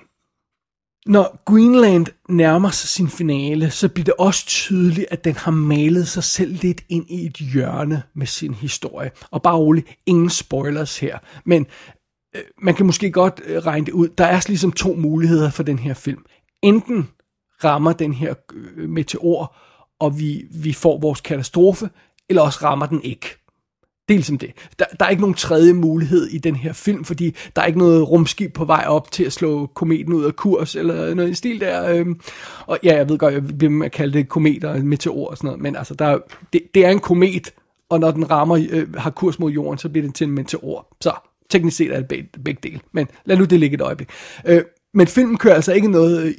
Når 1.05 1.43
Greenland 1.45 2.05
nærmer 2.29 2.69
sig 2.69 2.89
sin 2.89 3.07
finale, 3.07 3.71
så 3.71 3.89
bliver 3.89 4.05
det 4.05 4.13
også 4.19 4.45
tydeligt, 4.45 5.07
at 5.11 5.23
den 5.23 5.35
har 5.35 5.51
malet 5.51 6.07
sig 6.07 6.23
selv 6.23 6.57
lidt 6.61 6.81
ind 6.89 7.05
i 7.09 7.25
et 7.25 7.37
hjørne 7.37 8.03
med 8.15 8.27
sin 8.27 8.53
historie. 8.53 9.11
Og 9.31 9.41
bare 9.41 9.55
roligt, 9.57 9.87
ingen 10.05 10.29
spoilers 10.29 10.99
her. 10.99 11.17
Men 11.45 11.65
øh, 12.35 12.41
man 12.61 12.73
kan 12.73 12.85
måske 12.85 13.11
godt 13.11 13.41
øh, 13.45 13.57
regne 13.57 13.85
det 13.85 13.91
ud. 13.91 14.07
Der 14.07 14.25
er 14.25 14.41
ligesom 14.47 14.71
to 14.71 14.93
muligheder 14.93 15.49
for 15.49 15.63
den 15.63 15.79
her 15.79 15.93
film. 15.93 16.25
Enten 16.63 17.09
rammer 17.63 17.93
den 17.93 18.13
her 18.13 18.33
øh, 18.53 18.89
meteor, 18.89 19.55
og 19.99 20.19
vi, 20.19 20.43
vi 20.63 20.73
får 20.73 20.99
vores 20.99 21.21
katastrofe, 21.21 21.89
eller 22.29 22.41
også 22.41 22.59
rammer 22.63 22.85
den 22.85 23.01
ikke. 23.03 23.44
Det 24.07 24.13
er 24.13 24.17
ligesom 24.17 24.37
det. 24.37 24.51
Der, 24.79 24.85
der 24.99 25.05
er 25.05 25.09
ikke 25.09 25.21
nogen 25.21 25.35
tredje 25.35 25.73
mulighed 25.73 26.27
i 26.27 26.37
den 26.37 26.55
her 26.55 26.73
film, 26.73 27.03
fordi 27.03 27.35
der 27.55 27.61
er 27.61 27.65
ikke 27.65 27.79
noget 27.79 28.09
rumskib 28.09 28.53
på 28.53 28.65
vej 28.65 28.85
op 28.87 29.11
til 29.11 29.23
at 29.23 29.33
slå 29.33 29.65
kometen 29.65 30.13
ud 30.13 30.23
af 30.23 30.35
kurs, 30.35 30.75
eller 30.75 31.13
noget 31.13 31.29
i 31.29 31.33
stil 31.33 31.59
der. 31.61 31.89
Øhm. 31.89 32.19
Og 32.65 32.79
ja, 32.83 32.95
jeg 32.95 33.09
ved 33.09 33.17
godt, 33.17 33.33
jeg 33.33 33.47
bliver 33.57 33.71
med 33.71 33.85
at 33.85 33.91
kalde 33.91 34.13
det 34.13 34.29
kometer 34.29 34.69
og 34.69 34.79
meteor 34.79 35.29
og 35.29 35.37
sådan 35.37 35.47
noget, 35.47 35.61
men 35.61 35.75
altså, 35.75 35.93
der, 35.93 36.19
det, 36.53 36.61
det 36.75 36.85
er 36.85 36.89
en 36.89 36.99
komet, 36.99 37.53
og 37.89 37.99
når 37.99 38.11
den 38.11 38.31
rammer, 38.31 38.67
øh, 38.69 38.93
har 38.93 39.09
kurs 39.09 39.39
mod 39.39 39.51
jorden, 39.51 39.77
så 39.77 39.89
bliver 39.89 40.03
den 40.03 40.13
til 40.13 40.27
en 40.27 40.31
meteor. 40.31 40.95
Så 41.01 41.13
teknisk 41.49 41.77
set 41.77 41.91
er 41.91 41.97
det 41.97 42.07
begge, 42.07 42.29
begge 42.43 42.59
dele, 42.69 42.79
men 42.91 43.07
lad 43.25 43.37
nu 43.37 43.45
det 43.45 43.59
ligge 43.59 43.75
et 43.75 43.81
øjeblik. 43.81 44.09
Øh, 44.45 44.61
men 44.95 45.07
filmen 45.07 45.37
kører 45.37 45.55
altså 45.55 45.73
ikke 45.73 45.87
noget 45.87 46.35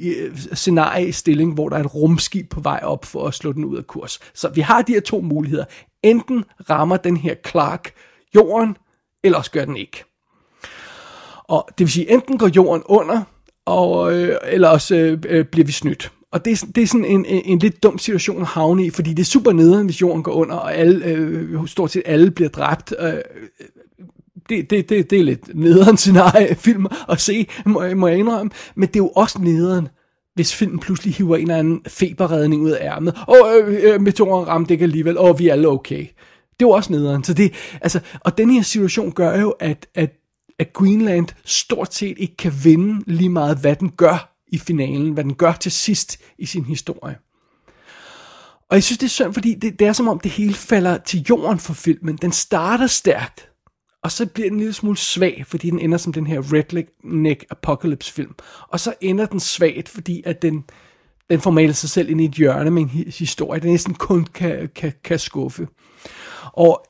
scenarie 0.52 1.04
i 1.04 1.06
øh, 1.06 1.12
stilling, 1.12 1.54
hvor 1.54 1.68
der 1.68 1.76
er 1.76 1.80
et 1.80 1.94
rumskib 1.94 2.50
på 2.50 2.60
vej 2.60 2.80
op 2.82 3.04
for 3.04 3.26
at 3.26 3.34
slå 3.34 3.52
den 3.52 3.64
ud 3.64 3.76
af 3.76 3.86
kurs. 3.86 4.20
Så 4.34 4.48
vi 4.48 4.60
har 4.60 4.82
de 4.82 4.92
her 4.92 5.00
to 5.00 5.20
muligheder. 5.20 5.64
Enten 6.02 6.44
rammer 6.70 6.96
den 6.96 7.16
her 7.16 7.34
Clark 7.46 7.92
jorden, 8.34 8.76
eller 9.24 9.38
også 9.38 9.50
gør 9.50 9.64
den 9.64 9.76
ikke. 9.76 10.04
Og 11.44 11.68
det 11.68 11.84
vil 11.84 11.92
sige, 11.92 12.10
enten 12.10 12.38
går 12.38 12.50
jorden 12.56 12.82
under, 12.86 13.22
og, 13.66 14.12
øh, 14.12 14.36
eller 14.44 14.68
også 14.68 14.96
øh, 14.96 15.18
øh 15.28 15.44
bliver 15.44 15.66
vi 15.66 15.72
snydt. 15.72 16.12
Og 16.32 16.44
det, 16.44 16.64
det 16.74 16.82
er 16.82 16.86
sådan 16.86 17.04
en, 17.04 17.24
en, 17.24 17.42
en 17.44 17.58
lidt 17.58 17.82
dum 17.82 17.98
situation 17.98 18.40
at 18.40 18.46
havne 18.46 18.86
i, 18.86 18.90
fordi 18.90 19.10
det 19.10 19.22
er 19.22 19.26
super 19.26 19.52
nederen, 19.52 19.86
hvis 19.86 20.00
jorden 20.00 20.22
går 20.22 20.32
under, 20.32 20.56
og 20.56 20.74
alle, 20.74 21.06
øh, 21.06 21.68
stort 21.68 21.90
set 21.90 22.02
alle 22.06 22.30
bliver 22.30 22.50
dræbt. 22.50 22.94
Øh, 23.00 23.14
det, 24.48 24.70
det, 24.70 24.88
det, 24.88 25.10
det 25.10 25.20
er 25.20 25.24
lidt 25.24 25.54
nederen 25.54 25.96
scenarie 25.96 26.54
film 26.66 26.86
at 27.08 27.20
se, 27.20 27.46
må, 27.66 27.94
må 27.94 28.08
jeg 28.08 28.18
indrømme. 28.18 28.50
Men 28.74 28.88
det 28.88 28.96
er 28.96 29.00
jo 29.04 29.08
også 29.08 29.38
nederen, 29.38 29.88
hvis 30.34 30.54
filmen 30.54 30.78
pludselig 30.78 31.14
hiver 31.14 31.36
en 31.36 31.42
eller 31.42 31.56
anden 31.56 31.80
feberredning 31.88 32.62
ud 32.62 32.70
af 32.70 32.86
ærmet. 32.86 33.18
Og 33.26 33.38
øh, 33.54 33.74
øh, 33.74 33.94
øh, 33.94 34.00
meteoren 34.00 34.48
ramte 34.48 34.74
ikke 34.74 34.82
alligevel, 34.82 35.18
og 35.18 35.38
vi 35.38 35.48
er 35.48 35.52
alle 35.52 35.68
okay. 35.68 36.00
Det 36.60 36.64
er 36.64 36.68
jo 36.68 36.70
også 36.70 36.92
nederen. 36.92 37.24
Så 37.24 37.34
det, 37.34 37.54
altså, 37.80 38.00
og 38.20 38.38
den 38.38 38.50
her 38.50 38.62
situation 38.62 39.12
gør 39.12 39.40
jo, 39.40 39.50
at, 39.50 39.86
at, 39.94 40.10
at 40.58 40.72
Greenland 40.72 41.26
stort 41.44 41.94
set 41.94 42.14
ikke 42.18 42.36
kan 42.36 42.52
vinde 42.64 43.02
lige 43.06 43.28
meget, 43.28 43.58
hvad 43.58 43.76
den 43.76 43.90
gør 43.90 44.36
i 44.48 44.58
finalen, 44.58 45.12
hvad 45.12 45.24
den 45.24 45.34
gør 45.34 45.52
til 45.52 45.72
sidst 45.72 46.20
i 46.38 46.46
sin 46.46 46.64
historie. 46.64 47.16
Og 48.70 48.76
jeg 48.76 48.82
synes, 48.82 48.98
det 48.98 49.06
er 49.06 49.10
synd, 49.10 49.34
fordi 49.34 49.54
det, 49.54 49.78
det 49.78 49.86
er 49.86 49.92
som 49.92 50.08
om, 50.08 50.20
det 50.20 50.30
hele 50.30 50.54
falder 50.54 50.98
til 50.98 51.26
jorden 51.28 51.58
for 51.58 51.74
filmen. 51.74 52.16
Den 52.16 52.32
starter 52.32 52.86
stærkt, 52.86 53.48
og 54.06 54.12
så 54.12 54.26
bliver 54.26 54.48
den 54.48 54.54
en 54.54 54.58
lille 54.58 54.72
smule 54.72 54.96
svag, 54.96 55.44
fordi 55.46 55.70
den 55.70 55.78
ender 55.78 55.98
som 55.98 56.12
den 56.12 56.26
her 56.26 56.40
Redneck 56.52 57.44
Apocalypse 57.50 58.12
film. 58.12 58.34
Og 58.68 58.80
så 58.80 58.94
ender 59.00 59.26
den 59.26 59.40
svagt, 59.40 59.88
fordi 59.88 60.22
at 60.26 60.42
den, 60.42 60.64
den 61.30 61.40
får 61.40 61.50
malet 61.50 61.76
sig 61.76 61.90
selv 61.90 62.10
ind 62.10 62.20
i 62.20 62.24
et 62.24 62.30
hjørne 62.30 62.70
med 62.70 62.82
en 62.82 62.88
historie, 63.18 63.60
der 63.60 63.66
næsten 63.66 63.94
kun 63.94 64.24
kan, 64.24 64.68
kan, 64.74 64.92
kan 65.04 65.18
skuffe. 65.18 65.68
Og 66.52 66.86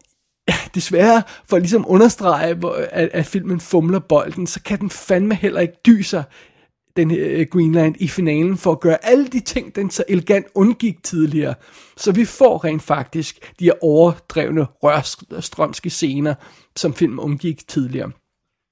desværre, 0.74 1.22
for 1.48 1.57
ligesom 1.57 1.57
at 1.57 1.62
ligesom 1.62 1.85
understrege, 1.88 2.57
at, 2.92 3.09
at 3.12 3.26
filmen 3.26 3.61
fumler 3.61 3.98
bolden, 3.98 4.46
så 4.46 4.62
kan 4.62 4.81
den 4.81 4.90
fandme 4.90 5.35
heller 5.35 5.61
ikke 5.61 5.76
dyse 5.87 6.24
den 6.97 7.11
her 7.11 7.27
øh, 7.31 7.47
Greenland 7.51 7.95
i 7.99 8.09
finalen 8.09 8.57
for 8.57 8.73
at 8.73 8.81
gøre 8.81 9.05
alle 9.05 9.27
de 9.27 9.41
ting, 9.41 9.77
den 9.77 9.91
så 9.91 10.05
elegant 10.09 10.47
undgik 10.55 11.03
tidligere. 11.03 11.55
Så 11.97 12.13
vi 12.13 12.25
får 12.25 12.65
rent 12.65 12.83
faktisk 12.83 13.53
de 13.59 13.65
her 13.65 13.85
overdrevne 13.85 14.65
rørstrømske 14.83 15.91
scener, 15.91 16.35
som 16.77 16.95
filmen 16.95 17.19
undgik 17.19 17.69
tidligere. 17.69 18.11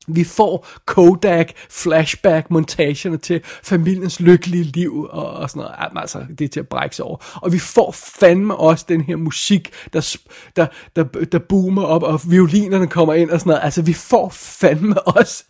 Vi 0.09 0.25
får 0.25 0.69
Kodak 0.87 1.53
flashback 1.71 2.51
montagerne 2.51 3.17
til 3.17 3.41
familiens 3.63 4.21
lykkelige 4.21 4.65
liv 4.65 5.07
og, 5.11 5.31
og 5.31 5.51
sådan 5.51 5.61
noget. 5.61 5.75
Jamen, 5.83 5.99
altså, 5.99 6.27
det 6.39 6.45
er 6.45 6.49
til 6.49 6.61
at 6.61 6.69
brække 6.69 6.97
sig 6.97 7.05
over. 7.05 7.39
Og 7.43 7.53
vi 7.53 7.59
får 7.59 7.93
fandme 7.93 8.57
også 8.57 8.85
den 8.89 9.01
her 9.01 9.17
musik, 9.17 9.71
der, 9.93 10.17
der, 10.57 10.67
der, 10.97 11.05
der 11.05 11.39
boomer 11.39 11.83
op, 11.83 12.03
og 12.03 12.21
violinerne 12.31 12.87
kommer 12.87 13.15
ind 13.15 13.31
og 13.31 13.41
sådan 13.41 13.51
noget. 13.51 13.65
Altså, 13.65 13.83
vi 13.83 13.93
får 13.93 14.29
fandme 14.29 15.09
også 15.19 15.45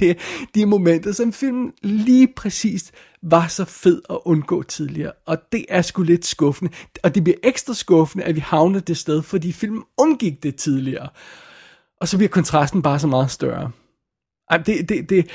det, 0.00 0.18
de 0.54 0.66
momenter, 0.66 1.12
som 1.12 1.32
filmen 1.32 1.72
lige 1.82 2.28
præcis 2.36 2.92
var 3.22 3.46
så 3.48 3.64
fed 3.64 4.02
at 4.10 4.18
undgå 4.24 4.62
tidligere. 4.62 5.12
Og 5.26 5.38
det 5.52 5.64
er 5.68 5.82
sgu 5.82 6.02
lidt 6.02 6.26
skuffende. 6.26 6.72
Og 7.02 7.14
det 7.14 7.24
bliver 7.24 7.38
ekstra 7.42 7.74
skuffende, 7.74 8.24
at 8.24 8.34
vi 8.34 8.40
havner 8.40 8.80
det 8.80 8.96
sted, 8.96 9.22
fordi 9.22 9.52
filmen 9.52 9.82
undgik 9.98 10.42
det 10.42 10.56
tidligere. 10.56 11.08
Og 12.00 12.08
så 12.08 12.16
bliver 12.16 12.28
kontrasten 12.28 12.82
bare 12.82 12.98
så 12.98 13.06
meget 13.06 13.30
større. 13.30 13.70
Ej, 14.50 14.56
det, 14.56 14.88
det, 14.88 15.10
det, 15.10 15.30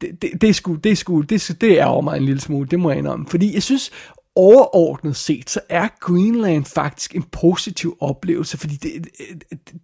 det, 0.00 0.22
det, 0.22 0.40
det, 0.40 0.48
er 0.48 0.52
sgu, 0.52 0.74
det, 0.74 0.92
er 0.92 0.96
sgu, 0.96 1.20
det, 1.20 1.56
det 1.60 1.80
er 1.80 1.84
over 1.84 2.02
mig 2.02 2.16
en 2.16 2.24
lille 2.24 2.40
smule, 2.40 2.68
det 2.68 2.80
må 2.80 2.90
jeg 2.90 2.98
indrømme. 2.98 3.26
Fordi 3.26 3.54
jeg 3.54 3.62
synes, 3.62 3.90
overordnet 4.36 5.16
set, 5.16 5.50
så 5.50 5.60
er 5.68 5.88
Greenland 6.00 6.64
faktisk 6.64 7.14
en 7.14 7.22
positiv 7.22 7.96
oplevelse, 8.00 8.58
fordi 8.58 8.74
det, 8.74 9.08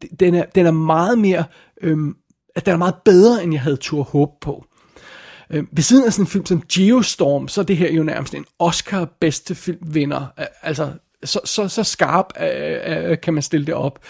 det, 0.02 0.20
den, 0.20 0.34
er, 0.34 0.44
den 0.44 0.66
er 0.66 0.70
meget 0.70 1.18
mere, 1.18 1.44
øhm, 1.80 2.16
den 2.64 2.72
er 2.72 2.76
meget 2.76 2.94
bedre, 3.04 3.44
end 3.44 3.52
jeg 3.52 3.62
havde 3.62 3.76
tur 3.76 4.02
håb 4.02 4.30
på. 4.40 4.64
Øhm, 5.50 5.68
ved 5.72 5.82
siden 5.82 6.04
af 6.04 6.12
sådan 6.12 6.22
en 6.22 6.30
film 6.30 6.46
som 6.46 6.62
Geostorm, 6.72 7.48
så 7.48 7.60
er 7.60 7.64
det 7.64 7.76
her 7.76 7.92
jo 7.92 8.02
nærmest 8.02 8.34
en 8.34 8.44
Oscar 8.58 9.08
bedste 9.20 9.54
filmvinder. 9.54 10.26
Altså, 10.62 10.92
så, 11.24 11.40
så, 11.44 11.68
så 11.68 11.84
skarp 11.84 12.26
øh, 12.40 13.10
øh, 13.10 13.20
kan 13.20 13.34
man 13.34 13.42
stille 13.42 13.66
det 13.66 13.74
op. 13.74 14.04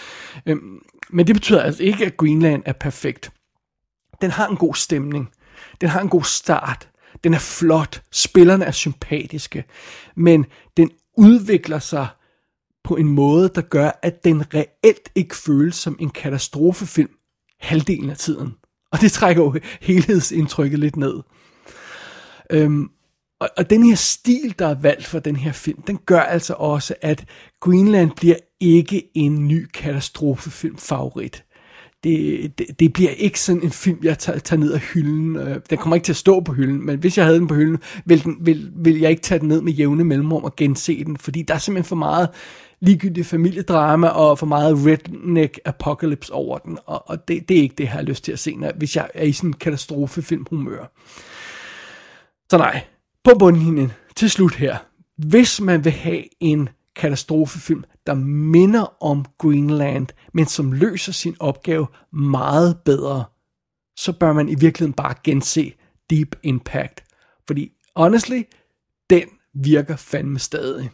Øhm, 0.45 0.79
men 1.13 1.27
det 1.27 1.35
betyder 1.35 1.61
altså 1.61 1.83
ikke, 1.83 2.05
at 2.05 2.17
Greenland 2.17 2.63
er 2.65 2.73
perfekt. 2.73 3.31
Den 4.21 4.31
har 4.31 4.47
en 4.47 4.57
god 4.57 4.75
stemning. 4.75 5.29
Den 5.81 5.89
har 5.89 6.01
en 6.01 6.09
god 6.09 6.23
start. 6.23 6.89
Den 7.23 7.33
er 7.33 7.39
flot. 7.39 8.03
Spillerne 8.11 8.65
er 8.65 8.71
sympatiske. 8.71 9.63
Men 10.15 10.45
den 10.77 10.91
udvikler 11.17 11.79
sig 11.79 12.07
på 12.83 12.95
en 12.95 13.07
måde, 13.07 13.49
der 13.55 13.61
gør, 13.61 13.91
at 14.01 14.23
den 14.23 14.53
reelt 14.53 15.09
ikke 15.15 15.35
føles 15.35 15.75
som 15.75 15.97
en 15.99 16.09
katastrofefilm 16.09 17.09
halvdelen 17.59 18.09
af 18.09 18.17
tiden. 18.17 18.55
Og 18.91 19.01
det 19.01 19.11
trækker 19.11 19.43
jo 19.43 19.55
helhedsindtrykket 19.81 20.79
lidt 20.79 20.95
ned. 20.95 21.21
Øhm, 22.49 22.89
og, 23.39 23.49
og 23.57 23.69
den 23.69 23.83
her 23.83 23.95
stil, 23.95 24.55
der 24.59 24.67
er 24.67 24.75
valgt 24.75 25.05
for 25.05 25.19
den 25.19 25.35
her 25.35 25.51
film, 25.51 25.81
den 25.81 25.97
gør 25.97 26.19
altså 26.19 26.53
også, 26.53 26.95
at 27.01 27.25
Greenland 27.59 28.11
bliver 28.15 28.35
ikke 28.61 29.03
en 29.13 29.47
ny 29.47 29.65
katastrofefilm 29.73 30.77
favorit. 30.77 31.43
Det, 32.03 32.51
det, 32.57 32.79
det 32.79 32.93
bliver 32.93 33.09
ikke 33.09 33.39
sådan 33.39 33.63
en 33.63 33.71
film, 33.71 33.99
jeg 34.03 34.19
tager, 34.19 34.39
tager 34.39 34.59
ned 34.59 34.73
af 34.73 34.79
hylden. 34.79 35.35
Øh, 35.35 35.59
den 35.69 35.77
kommer 35.77 35.95
ikke 35.95 36.05
til 36.05 36.13
at 36.13 36.17
stå 36.17 36.39
på 36.39 36.53
hylden, 36.53 36.85
men 36.85 36.99
hvis 36.99 37.17
jeg 37.17 37.25
havde 37.25 37.39
den 37.39 37.47
på 37.47 37.55
hylden, 37.55 37.77
ville, 38.05 38.23
den, 38.23 38.37
vil, 38.41 38.71
vil 38.75 38.99
jeg 38.99 39.09
ikke 39.09 39.21
tage 39.21 39.39
den 39.39 39.47
ned 39.47 39.61
med 39.61 39.73
jævne 39.73 40.03
mellemrum 40.03 40.43
og 40.43 40.55
gense 40.55 41.03
den, 41.03 41.17
fordi 41.17 41.41
der 41.41 41.53
er 41.53 41.57
simpelthen 41.57 41.89
for 41.89 41.95
meget 41.95 42.29
ligegyldigt 42.79 43.27
familiedrama 43.27 44.07
og 44.07 44.39
for 44.39 44.45
meget 44.45 44.77
redneck 44.85 45.59
apocalypse 45.65 46.33
over 46.33 46.57
den, 46.57 46.77
og, 46.85 47.09
og 47.09 47.27
det, 47.27 47.49
det 47.49 47.57
er 47.57 47.61
ikke 47.61 47.75
det, 47.77 47.83
jeg 47.83 47.91
har 47.91 48.01
lyst 48.01 48.23
til 48.23 48.31
at 48.31 48.39
se, 48.39 48.55
når, 48.55 48.71
hvis 48.77 48.95
jeg 48.95 49.09
er 49.13 49.23
i 49.23 49.31
sådan 49.31 49.49
en 49.49 49.53
katastrofefilmhumør. 49.53 50.91
Så 52.49 52.57
nej, 52.57 52.81
på 53.23 53.31
bundlinjen, 53.39 53.91
til 54.15 54.29
slut 54.29 54.55
her. 54.55 54.77
Hvis 55.17 55.61
man 55.61 55.83
vil 55.83 55.91
have 55.91 56.23
en 56.39 56.69
katastrofefilm, 56.95 57.83
der 58.07 58.13
minder 58.13 59.03
om 59.03 59.25
Greenland, 59.37 60.07
men 60.33 60.45
som 60.45 60.71
løser 60.71 61.11
sin 61.11 61.35
opgave 61.39 61.87
meget 62.13 62.77
bedre, 62.85 63.23
så 63.97 64.13
bør 64.19 64.33
man 64.33 64.49
i 64.49 64.55
virkeligheden 64.55 64.93
bare 64.93 65.15
gense 65.23 65.73
Deep 66.09 66.35
Impact. 66.43 67.03
Fordi 67.47 67.71
honestly, 67.95 68.41
den 69.09 69.23
virker 69.53 69.95
fandme 69.95 70.39
stadig. 70.39 70.89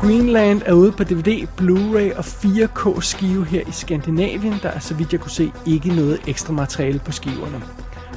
Greenland 0.00 0.62
er 0.66 0.72
ude 0.72 0.92
på 0.92 1.04
DVD, 1.04 1.46
Blu-ray 1.60 2.16
og 2.16 2.24
4K 2.24 3.00
skive 3.00 3.44
her 3.44 3.68
i 3.68 3.72
Skandinavien. 3.72 4.54
Der 4.62 4.68
er, 4.68 4.78
så 4.78 4.94
vidt 4.94 5.12
jeg 5.12 5.20
kunne 5.20 5.30
se, 5.30 5.52
ikke 5.66 5.88
noget 5.88 6.20
ekstra 6.28 6.52
materiale 6.52 6.98
på 6.98 7.12
skiverne. 7.12 7.62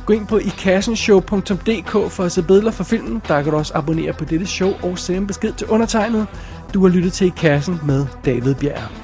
Gå 0.06 0.14
ind 0.14 0.28
på 0.28 0.38
ikassenshow.dk 0.38 2.12
for 2.12 2.24
at 2.24 2.32
se 2.32 2.44
billeder 2.44 2.72
fra 2.72 2.84
filmen. 2.84 3.22
Der 3.28 3.42
kan 3.42 3.52
du 3.52 3.58
også 3.58 3.74
abonnere 3.76 4.14
på 4.14 4.26
dette 4.26 4.46
show 4.46 4.72
og 4.84 5.00
sende 5.00 5.28
besked 5.28 5.54
til 5.54 5.68
undertegnet. 5.68 6.28
Du 6.74 6.82
har 6.82 6.90
lyttet 6.90 7.14
til 7.14 7.28
I 7.28 7.34
Kassen 7.38 7.80
med 7.86 8.06
David 8.26 8.56
Bjerg. 8.56 9.03